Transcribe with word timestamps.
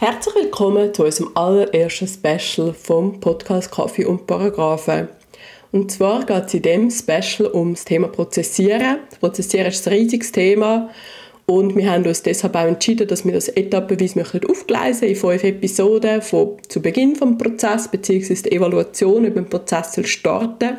Herzlich 0.00 0.34
willkommen 0.34 0.94
zu 0.94 1.04
unserem 1.04 1.30
allerersten 1.34 2.08
Special 2.08 2.72
vom 2.72 3.20
Podcast 3.20 3.70
Kaffee 3.70 4.06
und 4.06 4.26
Paragraphen. 4.26 5.08
Und 5.72 5.92
zwar 5.92 6.24
geht 6.24 6.46
es 6.46 6.54
in 6.54 6.62
diesem 6.62 6.90
Special 6.90 7.50
um 7.50 7.74
das 7.74 7.84
Thema 7.84 8.08
Prozessieren. 8.08 9.00
Prozessieren 9.20 9.66
ist 9.66 9.86
ein 9.86 9.92
riesiges 9.92 10.32
Thema 10.32 10.88
und 11.44 11.76
wir 11.76 11.92
haben 11.92 12.06
uns 12.06 12.22
deshalb 12.22 12.56
auch 12.56 12.64
entschieden, 12.64 13.08
dass 13.08 13.26
wir 13.26 13.34
das 13.34 13.48
etappenweise 13.48 14.24
aufgleisen 14.48 15.06
in 15.06 15.16
fünf 15.16 15.44
Episoden 15.44 16.22
von 16.22 16.56
zu 16.66 16.80
Beginn 16.80 17.12
des 17.12 17.36
Prozesses 17.36 17.88
bzw. 17.88 18.34
die 18.36 18.52
Evaluation 18.52 19.26
über 19.26 19.42
den 19.42 19.50
Prozess 19.50 20.00
starten 20.08 20.78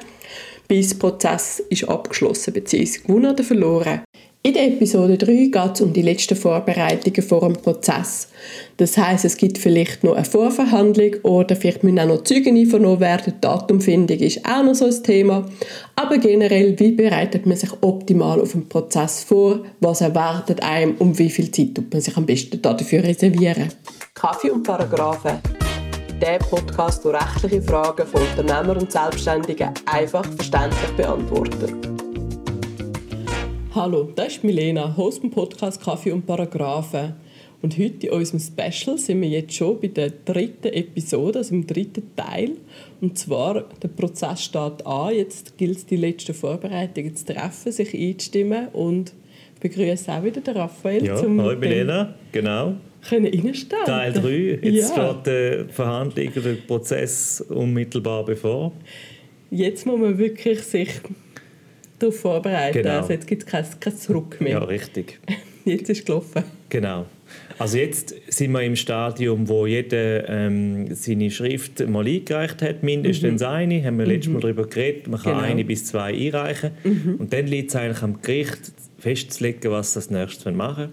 bis 0.67 0.89
der 0.89 0.97
Prozess 0.97 1.59
ist 1.69 1.87
abgeschlossen 1.87 2.53
bzw. 2.53 3.01
gewonnen 3.05 3.33
oder 3.33 3.43
verloren. 3.43 4.01
In 4.43 4.55
der 4.55 4.69
Episode 4.69 5.19
3 5.19 5.49
geht 5.51 5.71
es 5.75 5.81
um 5.81 5.93
die 5.93 6.01
letzten 6.01 6.35
Vorbereitungen 6.35 7.21
vor 7.21 7.41
dem 7.41 7.53
Prozess. 7.53 8.27
Das 8.77 8.97
heißt, 8.97 9.23
es 9.23 9.37
gibt 9.37 9.59
vielleicht 9.59 10.03
noch 10.03 10.15
eine 10.15 10.25
Vorverhandlung 10.25 11.13
oder 11.21 11.55
vielleicht 11.55 11.83
müssen 11.83 11.99
auch 11.99 12.07
noch 12.07 12.23
Zeugen 12.23 12.57
einvernommen 12.57 12.99
werden. 13.01 13.33
Die 13.35 13.41
Datumfindung 13.41 14.17
ist 14.17 14.43
auch 14.43 14.63
noch 14.63 14.73
so 14.73 14.85
ein 14.85 15.03
Thema. 15.03 15.45
Aber 15.95 16.17
generell, 16.17 16.79
wie 16.79 16.91
bereitet 16.91 17.45
man 17.45 17.55
sich 17.55 17.69
optimal 17.81 18.41
auf 18.41 18.53
den 18.53 18.67
Prozess 18.67 19.23
vor? 19.23 19.59
Was 19.79 20.01
erwartet 20.01 20.63
einem 20.63 20.95
und 20.97 21.19
wie 21.19 21.29
viel 21.29 21.51
Zeit 21.51 21.75
tut 21.75 21.93
man 21.93 22.01
sich 22.01 22.17
am 22.17 22.25
besten 22.25 22.59
dafür 22.63 23.03
reservieren? 23.03 23.69
Kaffee 24.15 24.49
und 24.49 24.63
Paragraphen. 24.63 25.37
Der 26.19 26.39
Podcast, 26.39 27.05
der 27.05 27.13
rechtliche 27.13 27.61
Fragen 27.61 28.07
von 28.07 28.21
Unternehmern 28.23 28.77
und 28.77 28.91
Selbstständigen 28.91 29.69
einfach 29.85 30.25
verständlich 30.25 30.91
beantwortet. 30.97 31.75
Hallo, 33.73 34.09
das 34.13 34.33
ist 34.33 34.43
Milena, 34.43 34.97
Host 34.97 35.23
im 35.23 35.31
Podcast 35.31 35.81
Kaffee 35.81 36.11
und 36.11 36.25
Paragraphen. 36.25 37.13
Und 37.61 37.77
heute 37.77 38.07
in 38.07 38.11
unserem 38.11 38.41
Special 38.41 38.97
sind 38.97 39.21
wir 39.21 39.29
jetzt 39.29 39.53
schon 39.53 39.79
bei 39.79 39.87
der 39.87 40.09
dritten 40.09 40.67
Episode, 40.67 41.39
also 41.39 41.55
im 41.55 41.65
dritten 41.65 42.03
Teil. 42.17 42.51
Und 42.99 43.17
zwar, 43.17 43.63
der 43.81 43.87
Prozess 43.87 44.43
steht 44.43 44.85
an, 44.85 45.15
jetzt 45.15 45.57
gilt 45.57 45.77
es 45.77 45.85
die 45.85 45.95
letzte 45.95 46.33
Vorbereitung 46.33 47.15
zu 47.15 47.23
treffen, 47.23 47.71
sich 47.71 47.93
einzustimmen 47.93 48.67
und 48.73 49.13
ich 49.55 49.61
begrüße 49.61 50.11
auch 50.11 50.21
wieder 50.21 50.41
den 50.41 50.57
Raphael. 50.57 51.05
Ja, 51.05 51.15
zum 51.15 51.41
hallo 51.41 51.57
Milena, 51.57 52.13
genau. 52.33 52.73
Können 53.07 53.27
reinstellen. 53.33 53.85
Teil 53.85 54.11
3, 54.11 54.59
jetzt 54.63 54.97
ja. 54.97 55.15
steht 55.15 55.27
die 55.27 55.73
Verhandlung, 55.73 56.29
der 56.35 56.53
Prozess 56.67 57.39
unmittelbar 57.39 58.25
bevor. 58.25 58.73
Jetzt 59.49 59.85
muss 59.85 59.97
man 59.97 60.17
wirklich 60.17 60.59
sich 60.59 60.89
darauf 62.01 62.19
vorbereiten. 62.19 62.81
Genau. 62.81 63.01
Also 63.01 63.13
jetzt 63.13 63.27
gibt 63.27 63.43
es 63.43 63.49
kein, 63.49 63.65
kein 63.79 63.97
Zurück 63.97 64.39
mehr. 64.39 64.53
Ja, 64.53 64.63
richtig. 64.63 65.19
Jetzt 65.63 65.91
ist 65.91 65.99
es 65.99 66.05
gelaufen. 66.05 66.43
Genau. 66.69 67.05
Also 67.59 67.77
jetzt 67.77 68.15
sind 68.27 68.51
wir 68.51 68.63
im 68.63 68.75
Stadium, 68.75 69.47
wo 69.47 69.67
jeder 69.67 70.27
ähm, 70.27 70.87
seine 70.95 71.29
Schrift 71.29 71.87
mal 71.87 72.07
eingereicht 72.07 72.63
hat, 72.63 72.81
mindestens 72.81 73.41
mhm. 73.41 73.47
eine, 73.47 73.83
haben 73.83 73.99
wir 73.99 74.05
mhm. 74.05 74.11
letztes 74.11 74.33
Mal 74.33 74.39
darüber 74.39 74.65
geredet, 74.65 75.07
man 75.07 75.21
kann 75.21 75.35
genau. 75.35 75.45
eine 75.45 75.63
bis 75.63 75.85
zwei 75.85 76.11
einreichen 76.11 76.71
mhm. 76.83 77.17
und 77.19 77.31
dann 77.31 77.45
liegt 77.45 77.69
es 77.69 77.75
eigentlich 77.75 78.01
am 78.01 78.19
Gericht 78.23 78.71
festzulegen, 78.97 79.69
was 79.69 79.93
das 79.93 80.09
nächstes 80.09 80.51
machen 80.51 80.89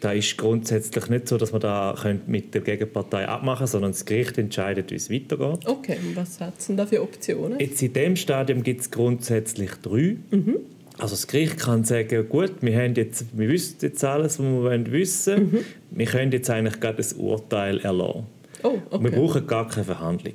da 0.00 0.12
ist 0.12 0.36
grundsätzlich 0.36 1.08
nicht 1.08 1.28
so, 1.28 1.38
dass 1.38 1.52
man 1.52 1.60
da 1.60 1.94
mit 2.26 2.54
der 2.54 2.60
Gegenpartei 2.60 3.26
abmachen 3.26 3.58
können, 3.58 3.66
sondern 3.68 3.92
das 3.92 4.04
Gericht 4.04 4.36
entscheidet, 4.38 4.90
wie 4.90 4.96
es 4.96 5.10
weitergeht. 5.10 5.66
Okay, 5.66 5.96
und 6.06 6.16
was 6.16 6.40
hat 6.40 6.54
es 6.58 6.66
denn 6.66 6.76
da 6.76 6.86
für 6.86 7.02
Optionen? 7.02 7.58
Jetzt 7.58 7.82
in 7.82 7.92
diesem 7.92 8.16
Stadium 8.16 8.62
gibt 8.62 8.82
es 8.82 8.90
grundsätzlich 8.90 9.70
drei. 9.82 10.16
Mhm. 10.30 10.56
Also 10.98 11.14
das 11.14 11.26
Gericht 11.26 11.58
kann 11.58 11.84
sagen, 11.84 12.28
gut, 12.28 12.52
wir, 12.60 12.76
haben 12.76 12.94
jetzt, 12.94 13.26
wir 13.36 13.48
wissen 13.48 13.76
jetzt 13.82 14.02
alles, 14.04 14.38
was 14.38 14.46
wir 14.46 14.92
wissen 14.92 15.36
wollen. 15.36 15.50
Mhm. 15.52 15.58
Wir 15.90 16.06
können 16.06 16.32
jetzt 16.32 16.48
eigentlich 16.50 16.80
gerade 16.80 16.96
das 16.98 17.12
Urteil 17.14 17.80
erlassen. 17.80 18.24
Oh, 18.62 18.78
okay. 18.90 19.04
Wir 19.04 19.10
brauchen 19.10 19.46
gar 19.46 19.68
keine 19.68 19.84
Verhandlung. 19.84 20.34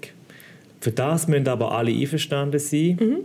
Für 0.79 0.91
das 0.91 1.27
müssen 1.27 1.47
aber 1.47 1.71
alle 1.71 1.91
einverstanden 1.91 2.59
sein. 2.59 2.97
Mhm. 2.99 3.17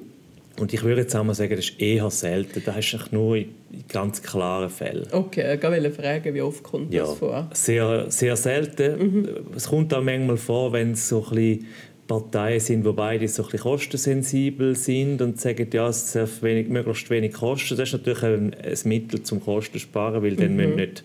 Und 0.59 0.73
ich 0.73 0.83
würde 0.83 1.03
jetzt 1.03 1.15
auch 1.15 1.25
mal 1.25 1.35
sagen, 1.35 1.55
das 1.55 1.67
ist 1.67 1.81
eher 1.81 2.11
selten. 2.11 2.63
Das 2.65 2.77
ist 2.79 3.13
nur 3.13 3.37
in 3.37 3.55
ganz 3.89 4.23
klaren 4.23 4.71
Fällen. 4.71 5.07
Okay, 5.13 5.55
ich 5.55 5.63
wollte 5.63 5.91
fragen, 5.91 6.35
wie 6.35 6.41
oft 6.41 6.63
kommt 6.63 6.93
ja, 6.95 7.05
das 7.05 7.19
vor? 7.19 7.51
Sehr, 7.53 8.11
sehr 8.11 8.37
selten. 8.37 8.99
Mhm. 8.99 9.29
Es 9.55 9.69
kommt 9.69 9.93
auch 9.93 10.03
manchmal 10.03 10.37
vor, 10.37 10.73
wenn 10.73 10.93
es 10.93 11.09
so 11.09 11.25
ein 11.25 11.35
bisschen 11.35 11.67
Parteien 12.07 12.61
sind, 12.61 12.85
wo 12.85 12.93
beide 12.93 13.27
so 13.29 13.43
ein 13.43 13.51
bisschen 13.51 13.61
kostensensibel 13.61 14.75
sind 14.77 15.21
und 15.21 15.41
sagen, 15.41 15.69
ja, 15.73 15.89
es 15.89 16.13
darf 16.13 16.43
wenig, 16.43 16.69
möglichst 16.69 17.11
wenig 17.11 17.33
kosten. 17.33 17.77
Das 17.77 17.89
ist 17.89 17.93
natürlich 17.93 18.23
ein, 18.23 18.55
ein 18.55 18.79
Mittel 18.85 19.23
zum 19.23 19.45
Kosten 19.45 19.79
sparen, 19.79 20.23
weil 20.23 20.33
mhm. 20.33 20.37
dann 20.37 20.57
müssen 20.57 20.77
nicht 20.77 21.05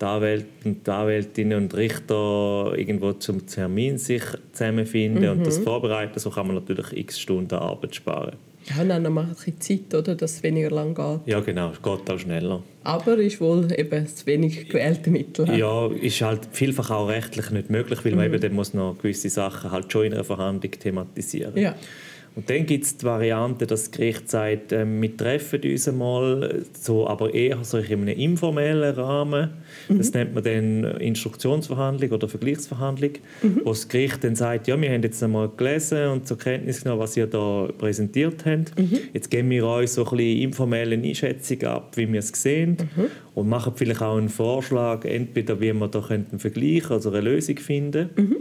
die 0.00 0.04
Anwälte 0.04 0.46
die 0.64 0.90
Anwältinnen 0.90 1.58
und 1.58 1.74
Richter 1.74 2.72
irgendwo 2.76 3.12
zum 3.12 3.46
Termin 3.46 3.98
sich 3.98 4.22
zusammenfinden 4.52 5.22
mhm. 5.22 5.30
und 5.30 5.46
das 5.46 5.60
mhm. 5.60 5.64
vorbereiten. 5.64 6.18
So 6.18 6.30
kann 6.30 6.46
man 6.46 6.56
natürlich 6.56 6.96
x 6.96 7.20
Stunden 7.20 7.54
Arbeit 7.54 7.94
sparen. 7.94 8.36
Ja, 8.68 8.84
dann 8.84 9.12
macht 9.12 9.28
ein 9.28 9.34
bisschen 9.34 9.60
Zeit, 9.60 9.94
oder, 9.94 10.14
dass 10.14 10.36
es 10.36 10.42
weniger 10.42 10.70
lang 10.70 10.94
geht. 10.94 11.26
Ja, 11.26 11.40
genau, 11.40 11.70
es 11.70 11.82
geht 11.82 12.10
auch 12.10 12.18
schneller. 12.18 12.62
Aber 12.84 13.16
ist 13.18 13.40
wohl 13.40 13.68
eben 13.76 14.04
das 14.04 14.26
wenig 14.26 14.68
gewählte 14.68 15.10
Mittel. 15.10 15.48
Ja, 15.56 15.88
ist 15.88 16.20
halt 16.20 16.48
vielfach 16.52 16.90
auch 16.90 17.08
rechtlich 17.08 17.50
nicht 17.50 17.70
möglich, 17.70 18.04
weil 18.04 18.12
man 18.12 18.28
mhm. 18.28 18.34
eben 18.34 18.42
dann 18.42 18.52
muss 18.54 18.74
noch 18.74 18.98
gewisse 18.98 19.30
Sachen 19.30 19.70
halt 19.70 19.90
schon 19.92 20.06
in 20.06 20.14
einer 20.14 20.24
Verhandlung 20.24 20.72
thematisieren. 20.72 21.56
Ja. 21.56 21.74
Und 22.34 22.48
dann 22.48 22.64
gibt 22.64 22.84
es 22.84 22.96
die 22.96 23.04
Variante, 23.04 23.66
dass 23.66 23.84
das 23.84 23.90
Gericht 23.90 24.30
sagt, 24.30 24.72
äh, 24.72 24.86
wir 24.86 25.16
treffen 25.16 25.60
uns 25.62 25.86
einmal, 25.86 26.62
so, 26.72 27.06
aber 27.06 27.34
eher 27.34 27.62
so 27.62 27.78
in 27.78 28.02
einem 28.02 28.08
informellen 28.08 28.94
Rahmen. 28.94 29.50
Mhm. 29.88 29.98
Das 29.98 30.12
nennt 30.14 30.34
man 30.34 30.42
dann 30.42 30.84
Instruktionsverhandlung 30.98 32.10
oder 32.10 32.28
Vergleichsverhandlung, 32.28 33.12
mhm. 33.42 33.60
wo 33.64 33.70
das 33.70 33.86
Gericht 33.88 34.24
dann 34.24 34.34
sagt, 34.34 34.66
ja, 34.66 34.80
wir 34.80 34.90
haben 34.90 35.02
jetzt 35.02 35.22
einmal 35.22 35.50
gelesen 35.56 36.08
und 36.08 36.26
zur 36.26 36.38
Kenntnis 36.38 36.82
genommen, 36.82 37.00
was 37.00 37.16
ihr 37.16 37.26
da 37.26 37.68
präsentiert 37.76 38.46
habt. 38.46 38.78
Mhm. 38.78 38.98
Jetzt 39.12 39.30
geben 39.30 39.50
wir 39.50 39.66
euch 39.66 39.90
so 39.90 40.04
ein 40.06 40.16
bisschen 40.16 40.38
informelle 40.38 40.96
Einschätzung 40.96 41.62
ab, 41.64 41.92
wie 41.96 42.10
wir 42.10 42.20
es 42.20 42.28
sehen 42.28 42.78
mhm. 42.96 43.06
und 43.34 43.48
machen 43.48 43.74
vielleicht 43.76 44.00
auch 44.00 44.16
einen 44.16 44.30
Vorschlag, 44.30 45.04
entweder 45.04 45.60
wie 45.60 45.72
wir 45.74 45.88
da 45.88 46.02
einen 46.06 46.38
Vergleich, 46.38 46.90
also 46.90 47.10
eine 47.10 47.20
Lösung 47.20 47.58
finden 47.58 48.08
mhm. 48.16 48.36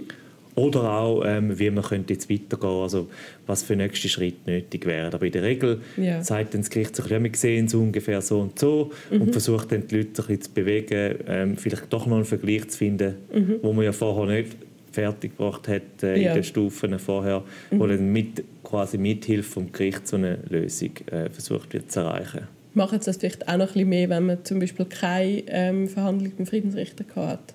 Oder 0.55 0.91
auch, 0.91 1.23
ähm, 1.25 1.57
wie 1.57 1.69
man 1.69 1.83
könnte 1.83 2.13
jetzt 2.13 2.29
weitergehen 2.29 2.81
also 2.81 3.09
was 3.47 3.63
für 3.63 3.75
nächste 3.75 4.09
Schritt 4.09 4.45
nötig 4.47 4.85
wäre. 4.85 5.13
Aber 5.13 5.25
in 5.25 5.31
der 5.31 5.43
Regel 5.43 5.81
ja. 5.97 6.23
sagt 6.23 6.53
dann 6.53 6.61
das 6.61 6.69
Gericht 6.69 6.95
sich, 6.95 7.05
ja, 7.07 7.23
wir 7.23 7.31
sehen 7.33 7.65
es 7.65 7.73
ungefähr 7.73 8.21
so 8.21 8.39
und 8.39 8.59
so 8.59 8.91
mhm. 9.09 9.21
und 9.21 9.31
versucht 9.31 9.71
dann 9.71 9.87
die 9.87 9.97
Leute 9.97 10.23
ein 10.27 10.41
zu 10.41 10.51
bewegen, 10.51 11.15
ähm, 11.27 11.57
vielleicht 11.57 11.91
doch 11.91 12.05
noch 12.05 12.17
einen 12.17 12.25
Vergleich 12.25 12.67
zu 12.69 12.77
finden, 12.77 13.15
mhm. 13.33 13.55
wo 13.61 13.73
man 13.73 13.85
ja 13.85 13.91
vorher 13.91 14.41
nicht 14.41 14.57
fertig 14.91 15.37
gebracht 15.37 15.67
hat 15.67 16.03
äh, 16.03 16.21
ja. 16.21 16.29
in 16.29 16.35
den 16.35 16.43
Stufen 16.43 16.97
vorher, 16.99 17.43
mhm. 17.69 17.79
wo 17.79 17.87
dann 17.87 18.11
mit, 18.11 18.43
quasi 18.63 18.97
mithilfe 18.97 19.49
vom 19.49 19.71
Gericht 19.71 20.07
so 20.07 20.17
eine 20.17 20.39
Lösung 20.49 20.91
äh, 21.07 21.29
versucht 21.29 21.73
wird 21.73 21.91
zu 21.91 22.01
erreichen. 22.01 22.47
Machen 22.73 22.99
Sie 22.99 23.05
das 23.05 23.17
vielleicht 23.17 23.47
auch 23.47 23.57
noch 23.57 23.67
ein 23.67 23.73
bisschen 23.73 23.89
mehr, 23.89 24.09
wenn 24.09 24.25
man 24.25 24.45
zum 24.45 24.59
Beispiel 24.59 24.85
keine 24.85 25.43
ähm, 25.47 25.87
Verhandlung 25.87 26.29
mit 26.29 26.39
dem 26.39 26.45
Friedensrichter 26.45 27.03
hat? 27.15 27.53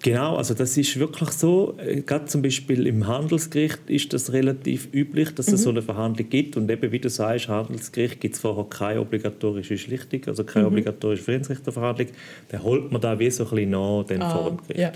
Genau, 0.00 0.36
also 0.36 0.54
das 0.54 0.76
ist 0.76 0.98
wirklich 0.98 1.30
so. 1.30 1.74
Äh, 1.78 2.02
gerade 2.02 2.26
zum 2.26 2.42
Beispiel 2.42 2.86
im 2.86 3.06
Handelsgericht 3.06 3.80
ist 3.88 4.12
das 4.12 4.32
relativ 4.32 4.88
üblich, 4.92 5.34
dass 5.34 5.48
es 5.48 5.60
mhm. 5.60 5.64
so 5.64 5.70
eine 5.70 5.82
Verhandlung 5.82 6.28
gibt. 6.28 6.56
Und 6.56 6.70
eben, 6.70 6.92
wie 6.92 7.00
du 7.00 7.10
sagst, 7.10 7.48
Handelsgericht 7.48 8.20
gibt 8.20 8.36
es 8.36 8.40
vorher 8.40 8.64
keine 8.64 9.00
obligatorische 9.00 9.76
Schlichtung, 9.76 10.20
also 10.26 10.44
keine 10.44 10.66
mhm. 10.66 10.72
obligatorische 10.72 11.24
Friedensrichterverhandlung. 11.24 12.08
Dann 12.48 12.62
holt 12.62 12.92
man 12.92 13.00
da 13.00 13.18
wie 13.18 13.30
so 13.30 13.44
ein 13.44 13.50
bisschen 13.50 13.70
nach 13.70 14.04
den 14.04 14.22
ah, 14.22 14.30
vor 14.30 14.50
dem 14.50 14.58
Gericht. 14.58 14.78
Ja. 14.78 14.92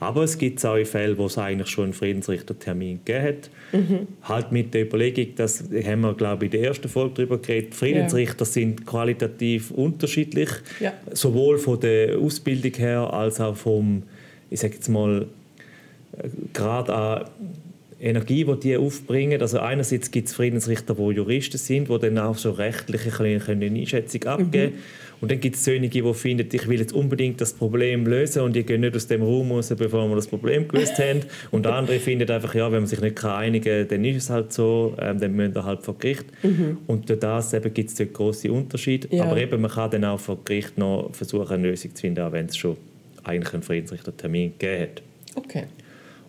Aber 0.00 0.24
es 0.24 0.36
gibt 0.36 0.64
auch 0.64 0.82
Fälle, 0.84 1.16
wo 1.16 1.26
es 1.26 1.38
eigentlich 1.38 1.68
schon 1.68 1.84
einen 1.84 1.92
Friedensrichtertermin 1.92 3.00
gegeben 3.04 3.24
hat. 3.24 3.50
Mhm. 3.72 4.06
Halt 4.22 4.50
mit 4.50 4.74
der 4.74 4.82
Überlegung, 4.82 5.34
das 5.36 5.62
haben 5.84 6.00
wir, 6.00 6.14
glaube 6.14 6.46
ich, 6.46 6.52
in 6.52 6.60
der 6.60 6.68
ersten 6.68 6.88
Folge 6.88 7.14
darüber 7.16 7.38
geredet, 7.38 7.74
Friedensrichter 7.74 8.44
ja. 8.44 8.50
sind 8.50 8.86
qualitativ 8.86 9.70
unterschiedlich, 9.70 10.48
ja. 10.80 10.92
sowohl 11.12 11.58
von 11.58 11.78
der 11.78 12.18
Ausbildung 12.18 12.72
her 12.72 13.12
als 13.12 13.40
auch 13.40 13.54
vom 13.54 14.02
ich 14.50 14.60
sage 14.60 14.74
jetzt 14.74 14.88
mal, 14.88 15.26
äh, 16.18 16.28
gerade 16.52 16.94
an 16.94 17.24
Energie, 18.00 18.44
die 18.44 18.60
die 18.60 18.76
aufbringen. 18.76 19.40
Also 19.40 19.60
einerseits 19.60 20.10
gibt 20.10 20.28
es 20.28 20.34
Friedensrichter, 20.34 20.94
die 20.94 21.14
Juristen 21.14 21.58
sind, 21.58 21.88
die 21.88 21.98
dann 21.98 22.18
auch 22.18 22.36
so 22.36 22.50
rechtliche 22.52 23.12
eine 23.22 23.66
Einschätzung 23.66 24.24
abgeben 24.24 24.50
können. 24.50 24.72
Mhm. 24.72 24.78
Und 25.20 25.30
dann 25.30 25.38
gibt 25.38 25.56
es 25.56 25.64
solche, 25.66 25.88
die 25.88 26.14
finden, 26.14 26.48
ich 26.50 26.66
will 26.66 26.80
jetzt 26.80 26.94
unbedingt 26.94 27.42
das 27.42 27.52
Problem 27.52 28.06
lösen 28.06 28.42
und 28.42 28.56
die 28.56 28.64
gehen 28.64 28.80
nicht 28.80 28.96
aus 28.96 29.06
dem 29.06 29.22
Raum 29.22 29.52
raus, 29.52 29.68
bevor 29.76 30.08
wir 30.08 30.16
das 30.16 30.26
Problem 30.26 30.66
gelöst 30.66 30.98
haben. 30.98 31.20
Und 31.50 31.66
andere 31.66 31.98
finden 31.98 32.30
einfach, 32.30 32.54
ja, 32.54 32.72
wenn 32.72 32.80
man 32.80 32.86
sich 32.86 33.02
nicht 33.02 33.22
einigen 33.22 33.86
kann, 33.86 33.88
dann 33.88 34.04
ist 34.06 34.16
es 34.16 34.30
halt 34.30 34.52
so, 34.54 34.94
ähm, 34.98 35.20
dann 35.20 35.36
müssen 35.36 35.54
wir 35.54 35.64
halt 35.64 35.82
vor 35.82 35.98
Gericht. 35.98 36.24
Mhm. 36.42 36.78
Und 36.86 37.10
durch 37.10 37.20
das 37.20 37.54
gibt 37.74 37.90
es 37.90 37.96
dort 37.96 38.14
grosse 38.14 38.50
Unterschiede. 38.50 39.14
Ja. 39.14 39.24
Aber 39.24 39.36
eben, 39.36 39.60
man 39.60 39.70
kann 39.70 39.90
dann 39.90 40.06
auch 40.06 40.20
vor 40.20 40.38
Gericht 40.42 40.78
noch 40.78 41.10
versuchen, 41.12 41.52
eine 41.52 41.68
Lösung 41.68 41.94
zu 41.94 42.00
finden, 42.00 42.24
auch 42.24 42.32
wenn 42.32 42.46
es 42.46 42.56
schon 42.56 42.78
eigentlich 43.24 43.54
einen 43.54 43.62
Friedensrichtertermin 43.62 44.52
gegeben 44.58 44.82
hat. 44.82 45.02
Okay. 45.36 45.64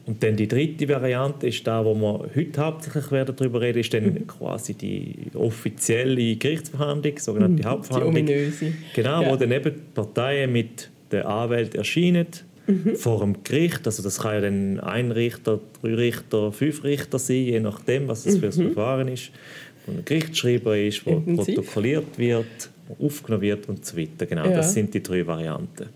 Und 0.06 0.24
dann 0.24 0.36
die 0.36 0.48
dritte 0.48 0.90
Variante 0.90 1.48
ist 1.48 1.66
da, 1.66 1.86
wo 1.86 1.94
wir 1.94 2.30
heute 2.36 2.62
hauptsächlich 2.62 3.12
werden 3.12 3.36
darüber 3.36 3.62
reden, 3.62 3.80
ist 3.80 3.94
dann 3.94 4.06
mhm. 4.06 4.28
quasi 4.28 4.74
die 4.74 5.16
offizielle 5.36 6.36
Gerichtsverhandlung, 6.36 7.20
sogenannte 7.20 7.62
mhm, 7.64 7.70
Hauptverhandlung. 7.70 8.26
Die 8.26 8.34
ominöse. 8.34 8.74
Genau, 8.96 9.22
ja. 9.22 9.32
wo 9.32 9.36
dann 9.36 9.52
eben 9.52 9.76
die 9.76 9.82
Parteien 9.94 10.52
mit 10.52 10.90
den 11.12 11.22
Anwälten 11.22 11.78
erscheinen 11.78 12.28
mhm. 12.66 12.96
vor 12.96 13.20
dem 13.20 13.44
Gericht. 13.44 13.86
Also 13.86 14.02
das 14.02 14.20
kann 14.20 14.34
ja 14.34 14.42
dann 14.42 14.80
ein 14.80 15.12
Richter, 15.12 15.60
drei 15.82 15.94
Richter, 15.94 16.52
fünf 16.52 16.84
Richter 16.84 17.20
sein, 17.20 17.46
je 17.46 17.60
nachdem, 17.60 18.08
was 18.08 18.24
das 18.24 18.38
für 18.38 18.48
ein 18.48 18.58
mhm. 18.58 18.74
Verfahren 18.74 19.08
ist. 19.08 19.32
Wo 19.86 19.92
ein 19.92 20.04
Gerichtsschreiber 20.04 20.78
ist, 20.78 21.06
wo 21.06 21.12
Intensiv. 21.12 21.56
protokolliert 21.56 22.18
wird, 22.18 22.70
aufgenommen 23.00 23.44
wird 23.44 23.70
und 23.70 23.86
so 23.86 23.98
weiter. 23.98 24.26
Genau, 24.26 24.46
ja. 24.46 24.58
das 24.58 24.74
sind 24.74 24.94
die 24.94 25.02
drei 25.02 25.26
Varianten. 25.26 25.90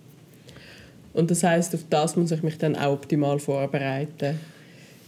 Und 1.15 1.31
das 1.31 1.44
heißt, 1.44 1.73
auf 1.73 1.81
das 1.89 2.15
muss 2.15 2.31
ich 2.31 2.44
mich 2.44 2.57
dann 2.57 2.75
auch 2.75 2.94
optimal 2.94 3.39
vorbereiten. 3.39 4.38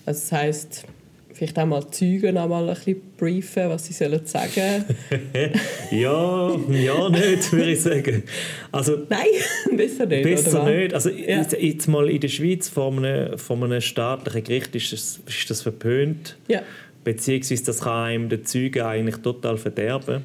Also 0.06 0.22
das 0.22 0.32
heißt, 0.32 0.86
vielleicht 1.34 1.60
auch 1.60 1.66
mal 1.66 1.84
die 1.84 1.92
Zeugen 1.92 2.36
noch 2.36 2.48
mal 2.48 2.68
ein 2.68 2.76
bisschen 2.76 3.02
briefen, 3.18 3.70
was 3.70 3.86
sie 3.86 3.94
sollen 3.94 4.26
sagen 4.26 4.86
Ja, 5.92 6.56
ja 6.70 7.10
nicht, 7.10 7.52
würde 7.52 7.72
ich 7.72 7.82
sagen. 7.82 8.24
Also, 8.72 9.00
Nein, 9.10 9.26
besser 9.78 10.06
nicht. 10.06 10.24
Besser 10.24 10.64
nicht. 10.64 10.94
Also, 10.94 11.10
ja. 11.10 11.46
jetzt, 11.60 11.88
mal 11.88 12.10
in 12.10 12.22
der 12.22 12.30
Schweiz 12.30 12.70
von 12.70 13.04
einem, 13.04 13.38
von 13.38 13.64
einem 13.64 13.82
staatlichen 13.82 14.44
Gericht 14.46 14.76
ist 14.76 14.94
das, 14.94 15.20
ist 15.28 15.50
das 15.50 15.62
verpönt. 15.62 16.38
Ja. 16.48 16.62
Beziehungsweise 17.04 17.66
das 17.66 17.82
kann 17.82 18.06
einem 18.06 18.30
den 18.30 18.46
Zeugen 18.46 18.82
eigentlich 18.82 19.18
total 19.18 19.58
verderben. 19.58 20.24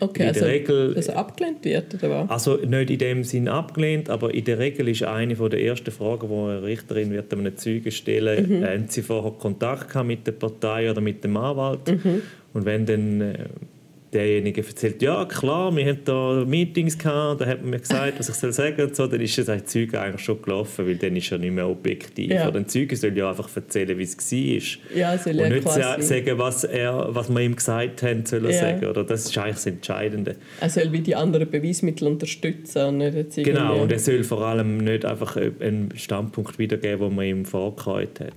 Okay, 0.00 0.26
also, 0.26 0.44
Regel, 0.44 0.94
dass 0.94 1.08
er 1.08 1.16
abgelehnt 1.16 1.64
wird, 1.64 1.94
oder 1.94 2.10
was? 2.10 2.30
Also 2.30 2.56
nicht 2.56 2.90
in 2.90 2.98
dem 2.98 3.24
Sinn 3.24 3.48
abgelehnt, 3.48 4.10
aber 4.10 4.34
in 4.34 4.44
der 4.44 4.58
Regel 4.58 4.88
ist 4.88 5.02
eine 5.02 5.34
der 5.34 5.62
ersten 5.62 5.90
Fragen, 5.90 6.28
die 6.28 6.34
eine 6.34 6.62
Richterin 6.62 7.10
wird 7.10 7.32
einem 7.32 7.56
Zeugen 7.56 7.90
stellen 7.90 8.60
mhm. 8.60 8.64
haben 8.64 8.84
Sie 8.88 9.02
vorher 9.02 9.32
Kontakt 9.32 9.94
mit 10.04 10.26
der 10.26 10.32
Partei 10.32 10.90
oder 10.90 11.00
mit 11.00 11.22
dem 11.24 11.36
Anwalt? 11.36 11.86
Mhm. 11.88 12.22
Und 12.52 12.64
wenn 12.64 12.86
dann 12.86 13.20
äh, 13.20 13.34
derjenige 14.14 14.64
erzählt, 14.64 15.02
ja 15.02 15.24
klar, 15.24 15.74
wir 15.76 15.84
hatten 15.84 16.04
da 16.04 16.44
Meetings 16.46 16.96
gehabt, 16.96 17.40
da 17.40 17.46
hat 17.46 17.60
man 17.60 17.70
mir 17.70 17.80
gesagt, 17.80 18.18
was 18.18 18.28
ich 18.28 18.34
soll 18.34 18.52
sagen 18.52 18.82
und 18.82 18.94
so, 18.96 19.06
dann 19.06 19.20
ist 19.20 19.36
das 19.36 19.64
Zeug 19.64 19.94
eigentlich 19.94 20.22
schon 20.22 20.40
gelaufen, 20.40 20.86
weil 20.86 20.96
dann 20.96 21.16
ist 21.16 21.30
er 21.32 21.38
nicht 21.38 21.52
mehr 21.52 21.68
objektiv. 21.68 22.30
Ja. 22.30 22.48
Oder 22.48 22.58
ein 22.58 22.68
Zeuge 22.68 22.96
soll 22.96 23.16
ja 23.16 23.28
einfach 23.28 23.48
erzählen, 23.54 23.98
wie 23.98 24.02
es 24.02 24.16
war. 24.16 24.96
Ja, 24.96 25.18
soll 25.18 25.40
und 25.40 25.48
nicht 25.50 25.68
sagen, 25.68 26.38
was, 26.38 26.64
er, 26.64 27.08
was 27.10 27.28
wir 27.28 27.40
ihm 27.40 27.56
gesagt 27.56 28.02
haben, 28.02 28.24
soll 28.24 28.44
er 28.46 28.50
ja. 28.52 28.60
sagen. 28.60 28.86
Oder? 28.86 29.04
Das 29.04 29.26
ist 29.26 29.36
eigentlich 29.36 29.54
das 29.54 29.66
Entscheidende. 29.66 30.36
Er 30.60 30.70
soll 30.70 30.92
wie 30.92 31.00
die 31.00 31.14
anderen 31.14 31.50
Beweismittel 31.50 32.08
unterstützen 32.08 32.82
und 32.86 32.98
nicht 32.98 33.14
jetzt 33.14 33.36
Genau, 33.36 33.82
und 33.82 33.92
er 33.92 33.98
soll 33.98 34.22
vor 34.24 34.42
allem 34.42 34.78
nicht 34.78 35.04
einfach 35.04 35.36
einen 35.36 35.92
Standpunkt 35.96 36.58
wiedergeben, 36.58 37.08
den 37.08 37.14
man 37.16 37.24
ihm 37.26 37.44
vorgehalten 37.44 38.26
hat. 38.26 38.34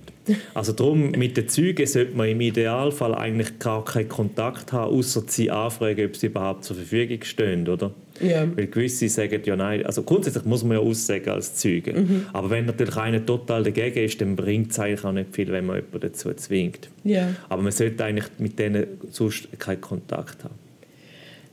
Also 0.54 0.72
darum, 0.72 1.10
mit 1.12 1.36
den 1.36 1.48
Zeugen 1.48 1.86
sollte 1.86 2.16
man 2.16 2.28
im 2.28 2.40
Idealfall 2.40 3.14
eigentlich 3.14 3.58
gar 3.58 3.84
keinen 3.84 4.08
Kontakt 4.08 4.72
haben, 4.72 4.92
außer 4.94 5.22
sie 5.26 5.50
anfragen, 5.50 6.06
ob 6.06 6.16
sie 6.16 6.26
überhaupt 6.26 6.64
zur 6.64 6.76
Verfügung 6.76 7.22
stehen, 7.22 7.68
oder? 7.68 7.92
Ja. 8.20 8.46
Weil 8.56 8.66
gewisse 8.66 9.08
sagen 9.08 9.40
ja 9.44 9.56
nein. 9.56 9.86
Also 9.86 10.02
grundsätzlich 10.02 10.44
muss 10.44 10.64
man 10.64 10.78
ja 10.78 10.82
aussagen 10.82 11.30
als 11.30 11.54
Zeuge. 11.54 11.92
Mhm. 11.92 12.26
Aber 12.32 12.50
wenn 12.50 12.66
natürlich 12.66 12.96
einer 12.96 13.24
total 13.24 13.62
dagegen 13.62 14.04
ist, 14.04 14.20
dann 14.20 14.34
bringt 14.36 14.72
es 14.72 14.78
eigentlich 14.78 15.04
auch 15.04 15.12
nicht 15.12 15.34
viel, 15.34 15.52
wenn 15.52 15.66
man 15.66 15.76
jemanden 15.76 16.00
dazu 16.00 16.32
zwingt. 16.34 16.90
Ja. 17.04 17.28
Aber 17.48 17.62
man 17.62 17.72
sollte 17.72 18.04
eigentlich 18.04 18.26
mit 18.38 18.58
denen 18.58 18.86
sonst 19.10 19.48
keinen 19.58 19.80
Kontakt 19.80 20.44
haben. 20.44 20.67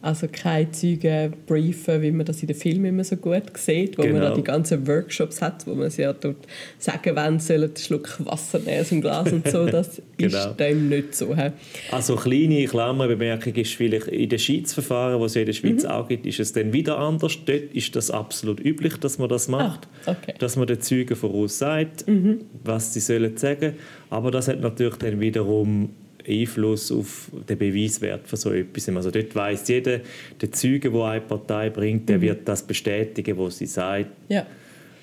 Also 0.06 0.28
keine 0.32 0.72
Zeugen 0.72 1.34
briefen, 1.48 2.00
wie 2.04 2.12
man 2.12 2.28
das 2.28 2.40
in 2.44 2.46
den 2.46 2.56
Filmen 2.56 2.86
immer 2.86 3.04
so 3.04 3.16
gut 3.16 3.58
sieht, 3.58 3.98
wo 3.98 4.04
genau. 4.04 4.20
man 4.20 4.22
da 4.22 4.36
die 4.36 4.44
ganzen 4.44 4.86
Workshops 4.86 5.42
hat, 5.42 5.66
wo 5.66 5.74
man 5.74 5.90
sie 5.90 6.04
ja 6.04 6.14
dort 6.14 6.46
sagen, 6.78 7.16
wann 7.16 7.40
sollen 7.40 7.64
einen 7.64 7.76
Schluck 7.76 8.16
Wasser 8.24 8.60
nehmen 8.60 8.82
aus 8.82 8.90
dem 8.90 9.02
Glas 9.02 9.34
und 9.34 9.48
so. 9.50 9.66
Das 9.66 10.00
genau. 10.18 10.52
ist 10.52 10.60
dem 10.60 10.90
nicht 10.90 11.16
so. 11.16 11.36
He? 11.36 11.50
Also 11.92 12.18
kleine 12.18 12.66
Klammerbemerkung 12.66 13.56
ist 13.56 13.74
vielleicht 13.74 14.10
in 14.10 14.30
den 14.30 14.38
Schiedsverfahren, 14.38 15.20
die 15.20 15.26
es 15.26 15.34
ja 15.34 15.42
in 15.42 15.48
der 15.48 15.54
Schweiz 15.54 15.82
mhm. 15.82 15.90
auch 15.90 16.08
gibt, 16.08 16.28
ist 16.28 16.40
es 16.40 16.54
dann 16.54 16.72
wieder 16.72 17.00
anders. 17.00 17.40
Dort 17.44 17.74
ist 17.74 17.96
das 17.96 18.12
absolut 18.12 18.64
üblich, 18.64 18.98
dass 18.98 19.18
man 19.18 19.28
das 19.28 19.48
macht. 19.48 19.88
Ah, 20.06 20.12
okay. 20.12 20.36
Dass 20.38 20.56
man 20.56 20.68
den 20.68 20.82
Zeugen 20.82 21.16
voraus 21.16 21.58
sagt, 21.58 22.08
mhm. 22.08 22.42
was 22.64 22.94
sie 22.94 23.00
sollen 23.00 23.36
sagen. 23.38 23.74
Aber 24.12 24.30
das 24.30 24.50
hat 24.50 24.62
natürlich 24.62 24.98
dann 24.98 25.20
wiederum 25.20 25.90
Einfluss 26.28 26.92
auf 26.92 27.30
den 27.48 27.58
Beweiswert 27.58 28.28
von 28.28 28.38
so 28.38 28.52
etwas. 28.52 28.90
Also 28.90 29.12
dort 29.12 29.36
weiss 29.36 29.68
jeder, 29.68 30.02
der 30.42 30.52
Zeuge, 30.52 30.92
der 30.92 31.04
eine 31.04 31.22
Partei 31.22 31.70
bringt, 31.70 32.10
der 32.10 32.18
mhm. 32.18 32.22
wird 32.22 32.48
das 32.48 32.64
bestätigen, 32.64 33.38
was 33.38 33.58
sie 33.58 33.68
sagt. 33.68 34.10
Ja. 34.30 34.46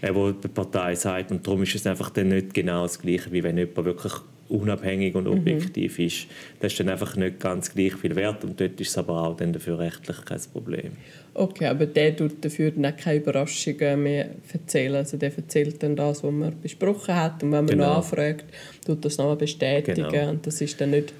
Äh, 0.02 0.14
wo 0.14 0.32
die 0.32 0.48
Partei 0.48 0.94
sagt. 0.96 1.30
Und 1.30 1.46
darum 1.46 1.62
ist 1.62 1.74
es 1.76 1.86
einfach 1.86 2.10
dann 2.10 2.28
nicht 2.28 2.52
genau 2.52 2.82
das 2.82 2.98
Gleiche, 2.98 3.30
wie 3.30 3.42
wenn 3.42 3.56
jemand 3.56 3.84
wirklich 3.84 4.12
unabhängig 4.52 5.14
und 5.14 5.26
objektiv 5.26 5.98
mhm. 5.98 6.04
ist. 6.04 6.26
Das 6.60 6.72
ist 6.72 6.80
dann 6.80 6.88
einfach 6.90 7.16
nicht 7.16 7.40
ganz 7.40 7.72
gleich 7.72 7.94
viel 7.94 8.14
wert 8.14 8.44
und 8.44 8.60
dort 8.60 8.80
ist 8.80 8.90
es 8.90 8.98
aber 8.98 9.22
auch 9.22 9.36
dann 9.36 9.52
dafür 9.52 9.78
rechtlich 9.78 10.24
kein 10.24 10.40
Problem. 10.52 10.92
Okay, 11.34 11.66
aber 11.66 11.86
der 11.86 12.14
tut 12.14 12.44
dafür 12.44 12.70
dann 12.70 12.94
keine 12.96 13.18
Überraschungen 13.18 14.02
mehr 14.02 14.30
erzählen. 14.52 14.96
Also 14.96 15.16
der 15.16 15.36
erzählt 15.36 15.82
dann 15.82 15.96
das, 15.96 16.22
was 16.22 16.30
man 16.30 16.54
besprochen 16.60 17.16
hat 17.16 17.42
und 17.42 17.52
wenn 17.52 17.64
man 17.64 17.66
genau. 17.66 17.88
noch 17.88 17.96
anfragt, 17.96 18.44
tut 18.84 19.04
das 19.04 19.16
nochmal 19.18 19.36
bestätigen 19.36 20.08
genau. 20.10 20.30
und 20.30 20.46
das 20.46 20.60
ist 20.60 20.80
dann 20.80 20.90
nicht 20.90 21.12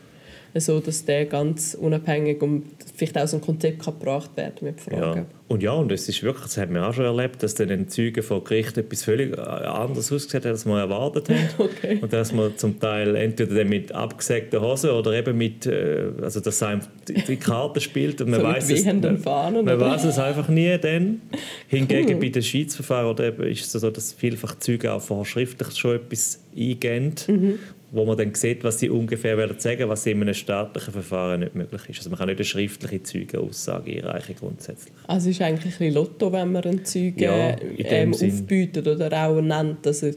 so, 0.60 0.80
dass 0.80 1.04
der 1.04 1.24
ganz 1.26 1.74
unabhängig 1.74 2.42
und 2.42 2.64
vielleicht 2.94 3.16
auch 3.16 3.26
so 3.26 3.38
ein 3.38 3.40
Konzept 3.40 3.82
kann 3.82 3.98
gebracht 3.98 4.36
werden 4.36 4.56
mit 4.60 4.80
Fragen. 4.80 5.20
Ja. 5.20 5.26
Und 5.48 5.62
ja, 5.62 5.72
und 5.72 5.92
es 5.92 6.08
ist 6.08 6.22
wirklich, 6.22 6.44
das 6.44 6.56
haben 6.56 6.72
wir 6.74 6.86
auch 6.86 6.94
schon 6.94 7.04
erlebt, 7.04 7.42
dass 7.42 7.54
dann 7.54 7.70
ein 7.70 7.88
Zeuge 7.88 8.22
vor 8.22 8.42
Gericht 8.42 8.78
etwas 8.78 9.02
völlig 9.02 9.36
äh, 9.36 9.40
anderes 9.40 10.10
ausgesehen 10.10 10.44
hat, 10.44 10.50
als 10.50 10.64
wir 10.64 10.78
erwartet 10.78 11.28
haben. 11.28 11.48
okay. 11.58 11.98
Und 12.00 12.10
dass 12.12 12.32
man 12.32 12.56
zum 12.56 12.80
Teil 12.80 13.14
entweder 13.16 13.64
mit 13.66 13.92
abgesägten 13.92 14.62
Hosen 14.62 14.90
oder 14.90 15.12
eben 15.12 15.36
mit, 15.36 15.66
äh, 15.66 16.04
also 16.22 16.40
dass 16.40 16.62
er 16.62 16.80
die 17.06 17.36
Karte 17.36 17.80
spielt 17.80 18.22
und 18.22 18.30
man 18.30 18.40
so 18.40 18.46
weiß 18.46 18.70
es, 18.70 18.82
Fahnen, 19.22 19.64
man 19.64 19.80
weiß 19.80 20.04
es 20.04 20.18
einfach 20.18 20.48
nie 20.48 20.78
dann. 20.78 21.20
Hingegen 21.68 22.14
cool. 22.14 22.20
bei 22.20 22.28
den 22.30 22.42
Schiedsverfahren 22.42 23.10
oder 23.10 23.24
eben 23.24 23.42
ist 23.42 23.62
es 23.62 23.72
so, 23.72 23.90
dass 23.90 24.14
vielfach 24.14 24.58
Zeuge 24.58 24.92
auch 24.92 25.02
vorher 25.02 25.26
schriftlich 25.26 25.76
schon 25.76 25.96
etwas 25.96 26.40
eingehen, 26.56 27.14
mhm 27.26 27.58
wo 27.92 28.06
man 28.06 28.16
dann 28.16 28.34
sieht, 28.34 28.64
was 28.64 28.78
sie 28.78 28.88
ungefähr 28.88 29.36
werden 29.36 29.58
sagen, 29.58 29.86
was 29.88 30.06
in 30.06 30.22
einem 30.22 30.32
staatlichen 30.32 30.92
Verfahren 30.92 31.40
nicht 31.40 31.54
möglich 31.54 31.82
ist. 31.90 31.98
Also 31.98 32.10
man 32.10 32.18
kann 32.18 32.28
nicht 32.28 32.38
eine 32.38 32.44
schriftliche 32.44 33.02
Zeugenaussage 33.02 33.98
einreichen 33.98 34.34
grundsätzlich. 34.38 34.94
Also 35.06 35.28
es 35.28 35.36
ist 35.36 35.42
eigentlich 35.42 35.78
ein 35.78 35.92
Lotto, 35.92 36.32
wenn 36.32 36.52
man 36.52 36.64
einen 36.64 36.84
Zeugen 36.86 37.20
ja, 37.20 37.54
ähm, 37.78 38.14
aufbietet 38.14 38.88
oder 38.88 39.12
auch 39.12 39.40
nennt. 39.42 39.86
Also 39.86 40.10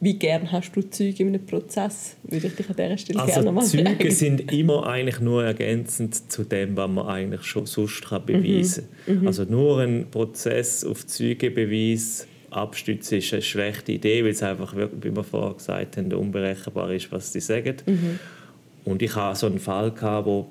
wie 0.00 0.14
gern 0.14 0.50
hast 0.50 0.72
du 0.74 0.88
Zeugen 0.88 1.28
in 1.28 1.34
einem 1.34 1.44
Prozess? 1.44 2.16
Würde 2.22 2.46
ich 2.46 2.54
dich 2.54 2.68
an 2.70 2.76
dieser 2.76 2.98
Stelle 2.98 3.20
also 3.20 3.32
gerne 3.34 3.52
mal 3.52 3.64
Zeugen 3.64 3.86
fragen. 3.86 4.10
sind 4.10 4.52
immer 4.52 4.86
eigentlich 4.86 5.20
nur 5.20 5.44
ergänzend 5.44 6.32
zu 6.32 6.44
dem, 6.44 6.76
was 6.76 6.88
man 6.88 7.06
eigentlich 7.06 7.42
schon 7.42 7.66
sonst 7.66 8.06
kann 8.06 8.24
beweisen 8.24 8.84
kann. 9.04 9.16
Mhm. 9.16 9.20
Mhm. 9.22 9.26
Also 9.26 9.44
nur 9.44 9.80
ein 9.80 10.06
Prozess 10.10 10.82
auf 10.82 11.06
Zeugenbeweis 11.06 12.26
abstützen 12.50 13.18
ist 13.18 13.32
eine 13.32 13.42
schlechte 13.42 13.92
Idee, 13.92 14.22
weil 14.24 14.30
es 14.30 14.42
einfach, 14.42 14.74
wie 14.74 15.14
wir 15.14 15.24
vorher 15.24 15.54
gesagt 15.54 15.96
haben, 15.96 16.12
unberechenbar 16.12 16.92
ist, 16.92 17.10
was 17.12 17.32
sie 17.32 17.40
sagen. 17.40 17.76
Mhm. 17.86 18.18
Und 18.84 19.02
ich 19.02 19.14
hatte 19.16 19.38
so 19.38 19.46
einen 19.46 19.58
Fall, 19.58 19.90
gehabt, 19.90 20.26
wo 20.26 20.46